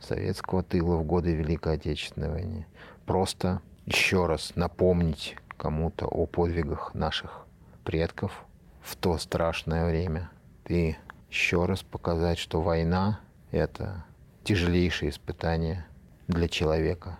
[0.00, 2.66] советского тыла в годы Великой Отечественной войны.
[3.06, 7.46] Просто еще раз напомнить кому-то о подвигах наших
[7.84, 8.44] предков
[8.80, 10.30] в то страшное время.
[10.66, 10.96] И
[11.30, 13.20] еще раз показать, что война—
[13.50, 14.04] это
[14.44, 15.86] тяжелейшее испытание
[16.26, 17.18] для человека,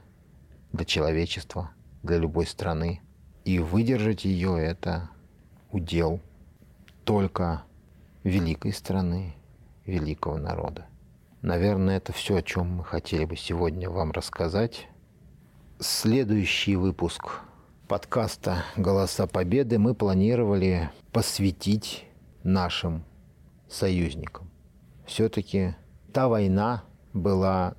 [0.72, 1.70] для человечества,
[2.02, 3.00] для любой страны.
[3.44, 5.08] И выдержать ее— это
[5.70, 6.20] удел
[7.04, 7.62] только
[8.22, 9.34] великой страны,
[9.86, 10.86] великого народа.
[11.42, 14.86] Наверное, это все, о чем мы хотели бы сегодня вам рассказать.
[15.80, 17.40] Следующий выпуск
[17.88, 22.06] подкаста «Голоса Победы» мы планировали посвятить
[22.44, 23.04] нашим
[23.68, 24.48] союзникам.
[25.04, 25.74] Все-таки
[26.12, 27.74] та война была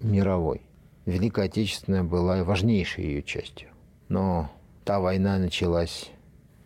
[0.00, 0.62] мировой.
[1.04, 3.68] Великая Отечественная была важнейшей ее частью.
[4.08, 4.50] Но
[4.84, 6.10] та война началась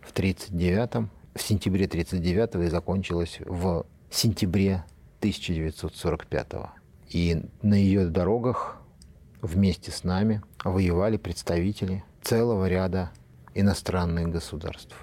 [0.01, 4.83] в 1939 в сентябре 1939 и закончилась в сентябре
[5.19, 6.69] 1945 -го.
[7.09, 8.81] И на ее дорогах
[9.41, 13.11] вместе с нами воевали представители целого ряда
[13.53, 14.95] иностранных государств,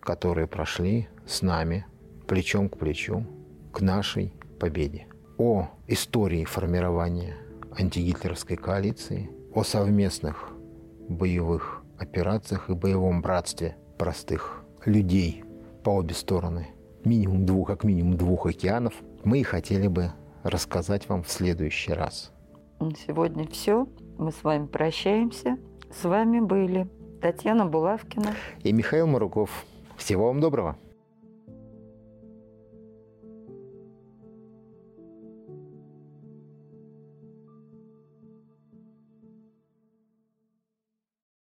[0.00, 1.86] которые прошли с нами
[2.26, 3.24] плечом к плечу
[3.72, 5.06] к нашей победе.
[5.38, 7.36] О истории формирования
[7.78, 10.50] антигитлеровской коалиции, о совместных
[11.08, 15.44] боевых операциях и боевом братстве простых людей
[15.82, 16.68] по обе стороны
[17.06, 18.94] минимум двух, как минимум двух океанов,
[19.24, 22.32] мы и хотели бы рассказать вам в следующий раз.
[23.06, 23.86] Сегодня все.
[24.18, 25.58] Мы с вами прощаемся.
[25.90, 26.88] С вами были
[27.20, 29.64] Татьяна Булавкина и Михаил Маруков.
[29.96, 30.76] Всего вам доброго.